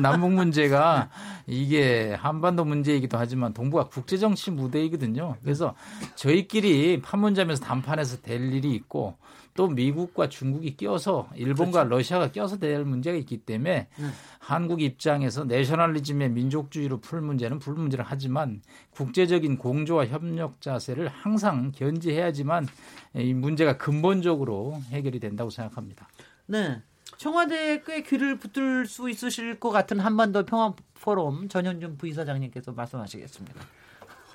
[0.00, 1.10] 남북 문제가
[1.46, 5.36] 이게 한반도 문제이기도 하지만 동북아 국제 정치 무대이거든요.
[5.42, 5.74] 그래서
[6.14, 9.16] 저희끼리 판문점에서 담판해서 될 일이 있고
[9.54, 11.96] 또 미국과 중국이 껴서 일본과 그렇죠.
[11.96, 14.06] 러시아가 껴서 될 문제가 있기 때문에 네.
[14.40, 22.66] 한국 입장에서 내셔널리즘의 민족주의로 풀 문제는 풀 문제를 하지만 국제적인 공조와 협력 자세를 항상 견지해야지만
[23.14, 26.08] 이 문제가 근본적으로 해결이 된다고 생각합니다.
[26.46, 26.82] 네.
[27.18, 33.60] 청와대에 꽤 귀를 붙들 수 있으실 것 같은 한반도 평화 포럼 전현준 부이사장님께서 말씀하시겠습니다.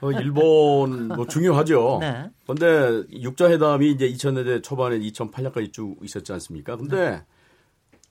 [0.01, 1.97] 어, 일본 뭐 중요하죠.
[2.01, 2.29] 네.
[2.47, 6.77] 근데 육자 회담이 이제 2000년대 초반에 2008년까지 쭉 있었지 않습니까?
[6.77, 7.23] 근데 네.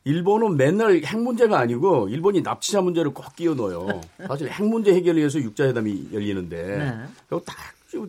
[0.04, 4.00] 일본은 맨날 핵 문제가 아니고 일본이 납치자 문제를 꼭 끼워 넣어요.
[4.26, 7.02] 사실 핵 문제 해결을 위해서 육자 회담이 열리는데 네.
[7.28, 7.56] 그거 딱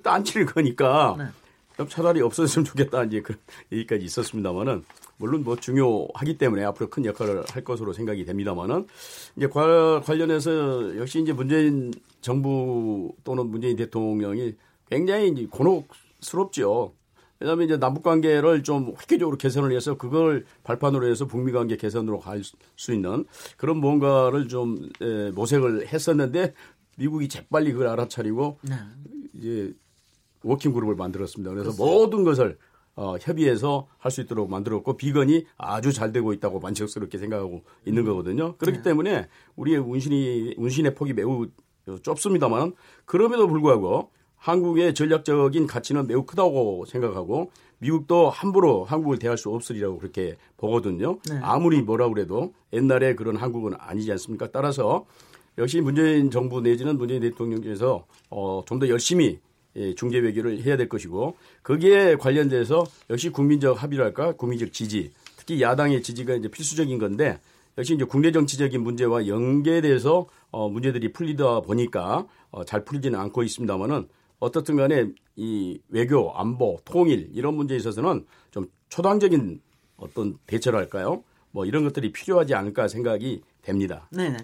[0.04, 1.88] 딴치를 거니까 네.
[1.88, 3.40] 차라리 없어졌으면 좋겠다 이제 그런
[3.72, 4.84] 얘기까지 있었습니다만은
[5.20, 8.88] 물론 뭐 중요하기 때문에 앞으로 큰 역할을 할 것으로 생각이 됩니다만은
[9.36, 14.56] 이제 관련해서 역시 이제 문재인 정부 또는 문재인 대통령이
[14.90, 16.94] 굉장히 이제 곤혹스럽죠.
[17.42, 22.42] 왜냐하면 이제 남북 관계를 좀 획기적으로 개선을 해서 그걸 발판으로 해서 북미 관계 개선으로 갈
[22.76, 23.26] 수 있는
[23.58, 26.54] 그런 뭔가를 좀 에, 모색을 했었는데
[26.98, 28.76] 미국이 재빨리 그걸 알아차리고 네.
[29.38, 29.74] 이제
[30.44, 31.52] 워킹 그룹을 만들었습니다.
[31.52, 31.94] 그래서 그렇습니다.
[31.94, 32.58] 모든 것을
[33.00, 38.08] 어, 협의해서 할 수 있도록 만들었고 비건이 아주 잘 되고 있다고 만족스럽게 생각하고 있는 음.
[38.08, 38.56] 거거든요.
[38.58, 38.84] 그렇기 네.
[38.84, 41.48] 때문에 우리의 운신이 운신의 폭이 매우
[42.02, 42.74] 좁습니다만
[43.06, 50.36] 그럼에도 불구하고 한국의 전략적인 가치는 매우 크다고 생각하고 미국도 함부로 한국을 대할 수 없으리라고 그렇게
[50.58, 51.20] 보거든요.
[51.30, 51.40] 네.
[51.42, 54.52] 아무리 뭐라 그래도 옛날에 그런 한국은 아니지 않습니까?
[54.52, 55.06] 따라서
[55.58, 59.40] 역시 문재인 정부 내지는 문재인 대통령께서 어, 좀 더 열심히 예,
[59.96, 66.36] 중재 외교를 해야 될 것이고 거기에 관련돼서 역시 국민적 합의랄까 국민적 지지 특히 야당의 지지가
[66.36, 67.40] 이제 필수적인 건데
[67.78, 74.08] 역시 이제 국내 정치적인 문제와 연계돼서 어, 문제들이 풀리다 보니까 어, 잘 풀리지는 않고 있습니다만은
[74.40, 79.62] 어떻든 간에 이 외교, 안보, 통일 이런 문제에 있어서는 좀 초당적인
[79.98, 81.24] 어떤 대처랄까요?
[81.52, 84.08] 뭐 이런 것들이 필요하지 않을까 생각이 됩니다.
[84.10, 84.38] 네, 네.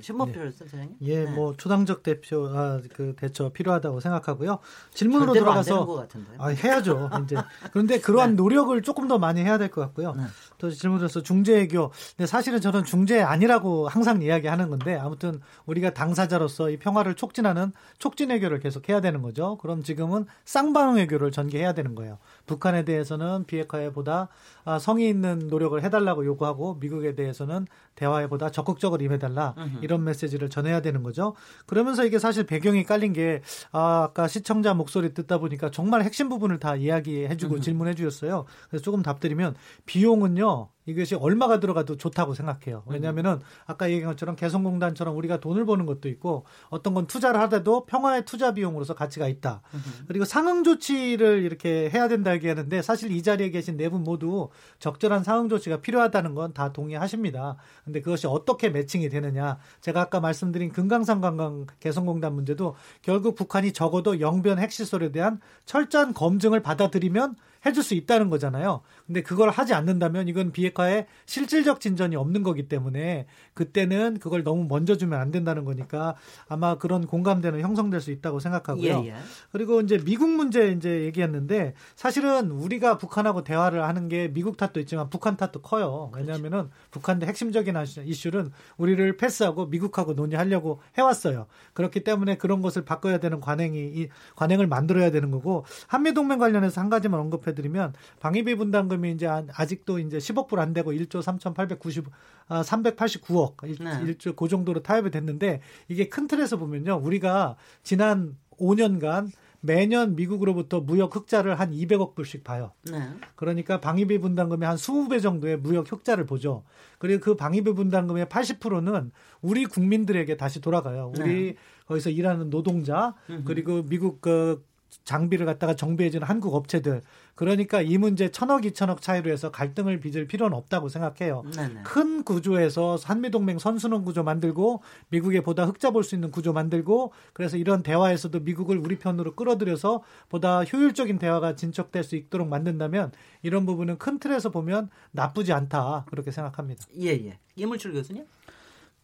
[0.52, 0.52] 네.
[0.52, 0.96] 선생님.
[1.02, 1.32] 예, 네.
[1.32, 4.60] 뭐 초당적 대표 아, 그 대처 필요하다고 생각하고요.
[4.94, 6.08] 질문으로 들어가서
[6.38, 7.10] 아, 해야죠.
[7.24, 7.36] 이제
[7.72, 8.36] 그런데 그러한 네.
[8.36, 10.14] 노력을 조금 더 많이 해야 될 것 같고요.
[10.56, 10.58] 네.
[10.60, 11.92] 또 질문으로서 중재외교.
[12.16, 18.30] 근데 사실은 저는 중재 아니라고 항상 이야기하는 건데 아무튼 우리가 당사자로서 이 평화를 촉진하는 촉진
[18.30, 19.58] 외교를 계속 해야 되는 거죠.
[19.58, 22.18] 그럼 지금은 쌍방 외교를 전개해야 되는 거예요.
[22.46, 24.30] 북한에 대해서는 비핵화에 보다
[24.64, 30.82] 아, 성의 있는 노력을 해달라고 요구하고 미국에 대해서는 대화에 보다 적극적으로 임해달라 이런 메시지를 전해야
[30.82, 31.34] 되는 거죠.
[31.66, 33.42] 그러면서 이게 사실 배경이 깔린 게
[33.72, 38.46] 아, 아까 시청자 목소리 듣다 보니까 정말 핵심 부분을 다 이야기해주고 질문해 주셨어요.
[38.70, 40.75] 그래서 조금 답드리면 비용은요 보면요.
[40.86, 42.84] 이것이 얼마가 들어가도 좋다고 생각해요.
[42.86, 48.26] 왜냐하면은 아까 얘기한 것처럼 개성공단처럼 우리가 돈을 버는 것도 있고 어떤 건 투자를 하더라도 평화의
[48.26, 49.62] 투자 비용으로서 가치가 있다.
[50.08, 55.24] 그리고 상응 조치를 이렇게 해야 된다 얘기하는데 사실 이 자리에 계신 네 분 모두 적절한
[55.24, 57.58] 상응 조치가 필요하다는 건 다 동의하십니다.
[57.84, 59.58] 근데 그것이 어떻게 매칭이 되느냐?
[59.82, 66.62] 제가 아까 말씀드린 금강산 관광 개성공단 문제도 결국 북한이 적어도 영변 핵시설에 대한 철저한 검증을
[66.62, 68.82] 받아들이면 해줄 수 있다는 거잖아요.
[69.08, 74.66] 근데 그걸 하지 않는다면 이건 비핵 화에 실질적 진전이 없는 거기 때문에 그때는 그걸 너무
[74.68, 76.16] 먼저 주면 안 된다는 거니까
[76.48, 79.04] 아마 그런 공감대는 형성될 수 있다고 생각하고요.
[79.06, 79.16] 예, 예.
[79.52, 85.10] 그리고 이제 미국 문제 이제 얘기했는데 사실은 우리가 북한하고 대화를 하는 게 미국 탓도 있지만
[85.10, 86.12] 북한 탓도 커요.
[86.14, 86.72] 왜냐하면은 그렇죠.
[86.92, 91.48] 북한의 핵심적인 이슈는 우리를 패스하고 미국하고 논의하려고 해왔어요.
[91.74, 96.82] 그렇기 때문에 그런 것을 바꿔야 되는 관행이 이 관행을 만들어야 되는 거고 한미 동맹 관련해서
[96.82, 102.10] 한 가지만 언급해 드리면 방위비 분담금이 이제 아직도 이제 10억 불안 되고 1조 3,890
[102.48, 104.14] 아, 389억 1, 네.
[104.14, 107.00] 1조 그 정도로 타협이 됐는데 이게 큰 틀에서 보면요.
[107.02, 112.72] 우리가 지난 5년간 매년 미국으로부터 무역 흑자를 한 200억 불씩 봐요.
[112.92, 113.10] 네.
[113.36, 116.64] 그러니까 방위비 분담금의 한 20배 정도의 무역 흑자를 보죠.
[117.00, 119.12] 그리고 그 방위비 분담금의 80%는
[119.42, 121.12] 우리 국민들에게 다시 돌아가요.
[121.18, 121.56] 우리 네.
[121.88, 124.64] 거기서 일하는 노동자 그리고 미국 그
[125.04, 127.02] 장비를 갖다가 정비해주는 한국 업체들.
[127.36, 131.44] 그러니까 이 문제 천억, 이천억 차이로 해서 갈등을 빚을 필요는 없다고 생각해요.
[131.54, 131.84] 네네.
[131.84, 137.58] 큰 구조에서 한미동맹 선순원 구조 만들고 미국에 보다 흑자 볼 수 있는 구조 만들고 그래서
[137.58, 143.12] 이런 대화에서도 미국을 우리 편으로 끌어들여서 보다 효율적인 대화가 진척될 수 있도록 만든다면
[143.42, 146.06] 이런 부분은 큰 틀에서 보면 나쁘지 않다.
[146.10, 146.86] 그렇게 생각합니다.
[147.02, 147.38] 예, 예.
[147.56, 148.26] 이물출 교수님?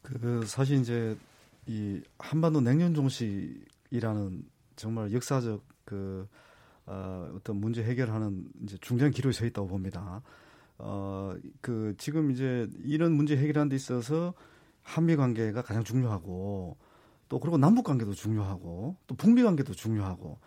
[0.01, 1.17] 그 사실 이제
[1.67, 4.43] 이 한반도 냉전 종식이라는
[4.81, 6.27] 정말 역사적 그
[6.87, 10.23] 어, 어떤 문제 해결하는 이제 중요한 기로에 서 있다고 봅니다.
[10.79, 14.33] 어, 그 지금 이제 이런 문제 해결하는 데 있어서
[14.81, 16.77] 한미 관계가 가장 중요하고
[17.29, 20.39] 또 그리고 남북 관계도 중요하고 또 북미 관계도 중요하고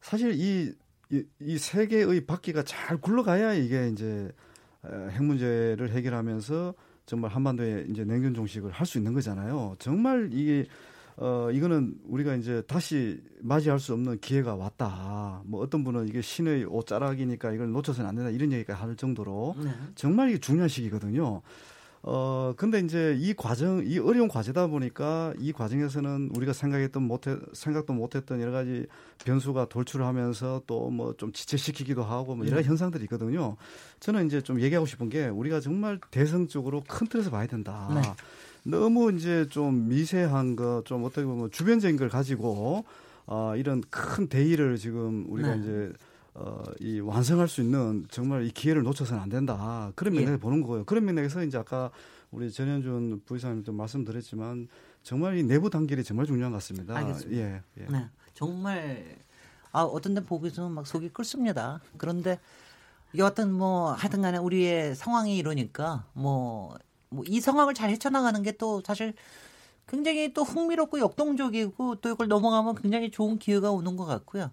[0.00, 0.72] 사실 이,
[1.10, 4.30] 이, 이 세계의 바퀴가 잘 굴러가야 이게 이제
[5.10, 6.74] 핵 문제를 해결하면서
[7.06, 9.74] 정말 한반도에 이제 냉전 종식을 할 수 있는 거잖아요.
[9.80, 10.66] 정말 이게
[11.16, 15.42] 어, 이거는 우리가 이제 다시 맞이할 수 없는 기회가 왔다.
[15.44, 19.70] 뭐 어떤 분은 이게 신의 옷자락이니까 이걸 놓쳐서는 안 된다 이런 얘기가 할 정도로 네.
[19.94, 21.42] 정말 이게 중요한 시기거든요.
[22.06, 27.94] 어, 근데 이제 이 과정, 이 어려운 과제다 보니까 이 과정에서는 우리가 생각했던 못해, 생각도
[27.94, 28.86] 못했던 여러 가지
[29.24, 32.70] 변수가 돌출을 하면서 또 뭐 좀 지체시키기도 하고 뭐 여러 가지 네.
[32.70, 33.56] 현상들이 있거든요.
[34.00, 37.88] 저는 이제 좀 얘기하고 싶은 게 우리가 정말 대성적으로 큰 틀에서 봐야 된다.
[37.94, 38.02] 네.
[38.64, 42.84] 너무 이제 좀 미세한 거, 좀 어떻게 보면 주변적인 걸 가지고
[43.26, 45.60] 어, 이런 큰 대의를 지금 우리가 네.
[45.60, 45.92] 이제
[46.34, 49.92] 어, 이 완성할 수 있는 정말 이 기회를 놓쳐서는 안 된다.
[49.94, 50.20] 그런 예.
[50.20, 50.40] 맥락에서 예.
[50.40, 50.84] 보는 거예요.
[50.84, 51.90] 그런 맥락에서 이제 아까
[52.30, 54.68] 우리 전현준 부의사님도 말씀드렸지만
[55.02, 56.96] 정말 이 내부 단계이 정말 중요한 것 같습니다.
[56.96, 57.40] 알겠습니다.
[57.40, 57.86] 예, 예.
[57.86, 58.08] 네.
[58.32, 59.16] 정말
[59.70, 61.80] 아 어떤 데 보기에는 막 속이 끓습니다.
[61.98, 62.40] 그런데
[63.16, 66.76] 여하튼 뭐 하여튼 간에 우리의 상황이 이러니까 뭐
[67.14, 69.14] 뭐 이 상황을 잘 헤쳐나가는 게 또 사실
[69.88, 74.50] 굉장히 또 흥미롭고 역동적이고 또 이걸 넘어가면 굉장히 좋은 기회가 오는 것 같고요.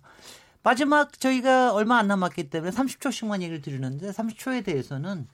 [0.64, 5.28] 마지막 저희가 얼마 안 남았기 때문에 30초씩만 얘기를 드리는데 30초에 대해서는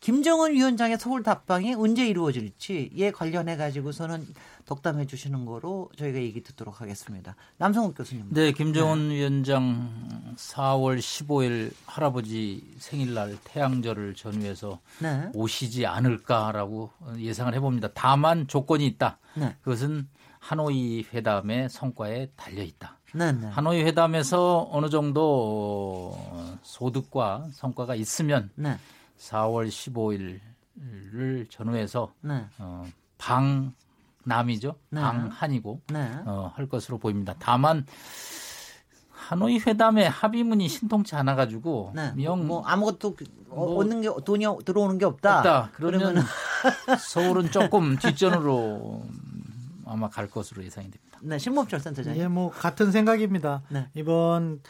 [0.00, 4.26] 김정은 위원장의 서울 답방이 언제 이루어질지에 관련해 가지고서는
[4.66, 7.36] 덕담해 주시는 거로 저희가 얘기 듣도록 하겠습니다.
[7.58, 8.26] 남성욱 교수님.
[8.30, 9.14] 네, 김정은 네.
[9.14, 15.30] 위원장 4월 15일 할아버지 생일날 태양절을 전후해서 네.
[15.34, 17.88] 오시지 않을까라고 예상을 해봅니다.
[17.94, 19.18] 다만 조건이 있다.
[19.34, 19.56] 네.
[19.62, 20.08] 그것은
[20.40, 22.98] 하노이 회담의 성과에 달려 있다.
[23.14, 23.46] 네, 네.
[23.46, 26.18] 하노이 회담에서 어느 정도
[26.62, 28.76] 소득과 성과가 있으면 네.
[29.18, 32.46] 4월 15일을 전후해서 네.
[32.58, 32.84] 어,
[33.18, 34.74] 방남이죠.
[34.90, 35.00] 네.
[35.00, 36.10] 방한이고 네.
[36.26, 37.34] 어, 할 것으로 보입니다.
[37.38, 37.86] 다만
[39.10, 42.12] 하노이 회담의 합의문이 신통치 않아 가지고 네.
[42.12, 45.38] 뭐 아무것도 그, 어, 뭐, 얻는 게 돈이 들어오는 게 없다.
[45.38, 45.70] 없다.
[45.72, 46.16] 그러면
[47.00, 49.02] 서울은 조금 뒷전으로
[49.86, 51.18] 아마 갈 것으로 예상이 됩니다.
[51.22, 52.22] 네, 신범철 센터장님.
[52.22, 53.62] 예, 뭐 같은 생각입니다.
[53.68, 53.88] 네.
[53.94, 54.60] 이번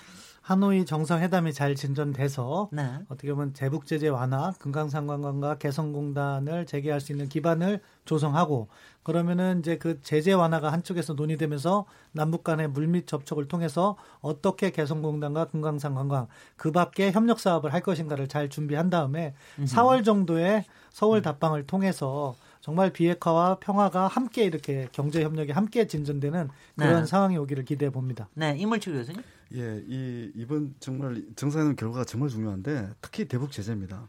[0.47, 3.01] 하노이 정상회담이 잘 진전돼서 네.
[3.09, 8.69] 어떻게 보면 대북 제재 완화, 금강산관광과 개성공단을 재개할 수 있는 기반을 조성하고
[9.03, 16.29] 그러면은 이제 그 제재 완화가 한쪽에서 논의되면서 남북 간의 물밑 접촉을 통해서 어떻게 개성공단과 금강산관광
[16.57, 19.67] 그 밖에 협력 사업을 할 것인가를 잘 준비한 다음에 음흠.
[19.67, 27.01] 4월 정도에 서울 답방을 통해서 정말 비핵화와 평화가 함께 이렇게 경제 협력이 함께 진전되는 그런
[27.01, 27.07] 네.
[27.07, 28.29] 상황이 오기를 기대해 봅니다.
[28.35, 29.23] 네, 이물칠 교수님.
[29.55, 34.09] 예, 이 이번 정말 정상회담 결과가 정말 중요한데 특히 대북 제재입니다.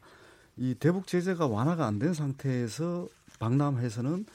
[0.57, 3.07] 이 대북 제재가 완화가 안 된 상태에서
[3.39, 4.25] 방남해서는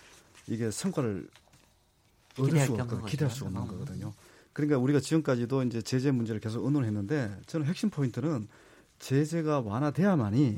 [0.47, 1.29] 이게 성과를
[2.39, 3.07] 얻을 수가 없거든요.
[3.11, 4.13] 기대할 수 없는 거거든요.
[4.53, 8.47] 그러니까 우리가 지금까지도 이제 제재 문제를 계속 의논했는데 저는 핵심 포인트는
[9.01, 10.57] 제재가 완화돼야만이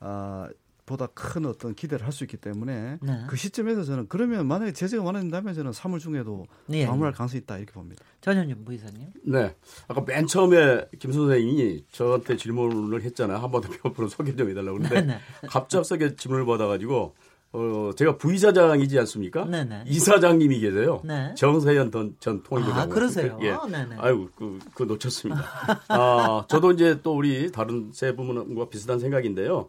[0.00, 0.48] 아
[0.86, 3.24] 보다 큰 어떤 기대를 할 수 있기 때문에 네.
[3.28, 6.86] 그 시점에서 저는 그러면 만약에 제재가 완화된다면 저는 3월 중에도 네.
[6.86, 8.02] 마무리할 가능성이 있다 이렇게 봅니다.
[8.22, 9.08] 전현준 부이사님.
[9.24, 9.54] 네.
[9.88, 13.36] 아까 맨 처음에 김 선생님이 저한테 질문을 했잖아요.
[13.38, 15.06] 한 번더몇 소개 좀 해달라고 그러는데 네,
[15.42, 15.48] 네.
[15.48, 17.14] 갑작스럽게 질문을 받아가지고
[17.52, 19.44] 어, 제가 부이사장이지 않습니까?
[19.44, 19.84] 네네.
[19.86, 21.00] 이사장님이 계세요.
[21.04, 21.34] 네.
[21.36, 22.78] 정세현 전 통일부장.
[22.78, 23.38] 아, 그러세요?
[23.42, 23.50] 예.
[23.50, 23.96] 아, 네네.
[23.98, 25.42] 아유, 그, 그 놓쳤습니다.
[25.88, 29.68] 아, 저도 이제 또 우리 다른 세 부문과 비슷한 생각인데요.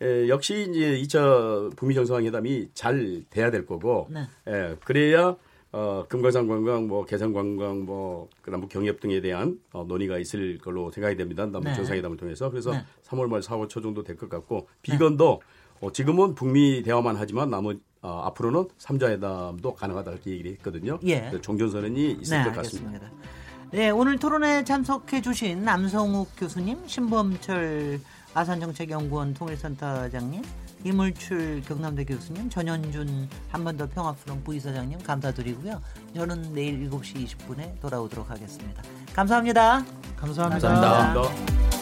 [0.00, 4.20] 에, 역시 이제 2차 북미 정상회담이 잘 돼야 될 거고, 네.
[4.46, 5.36] 에, 그래야
[5.72, 10.90] 어, 금강산 관광, 뭐 개성 관광, 뭐 그다음 경협 등에 대한 어, 논의가 있을 걸로
[10.90, 11.44] 생각이 됩니다.
[11.44, 11.74] 남북 네.
[11.74, 12.84] 정상회담을 통해서 그래서 네.
[13.04, 15.42] 3월 말 4월 초 정도 될 것 같고 비건도
[15.80, 20.98] 어, 지금은 북미 대화만 하지만 남은 어, 앞으로는 3자 회담도 가능하다 이렇게 얘기를 했거든요.
[21.04, 21.30] 예.
[21.42, 22.90] 종전선언이 있을 네, 것 같습니다.
[22.92, 23.10] 알겠습니다.
[23.72, 28.00] 네, 오늘 토론에 참석해 주신 남성욱 교수님, 신범철
[28.36, 30.42] 아산정책연구원 통일센터장님,
[30.84, 35.80] 이물출 경남대 교수님, 전현준 한반도 평화프럼 부이사장님 감사드리고요.
[36.14, 38.82] 저는 내일 7시 20분에 돌아오도록 하겠습니다.
[39.14, 39.84] 감사합니다.
[40.16, 40.68] 감사합니다.
[40.68, 41.18] 감사합니다.
[41.18, 41.75] 감사합니다.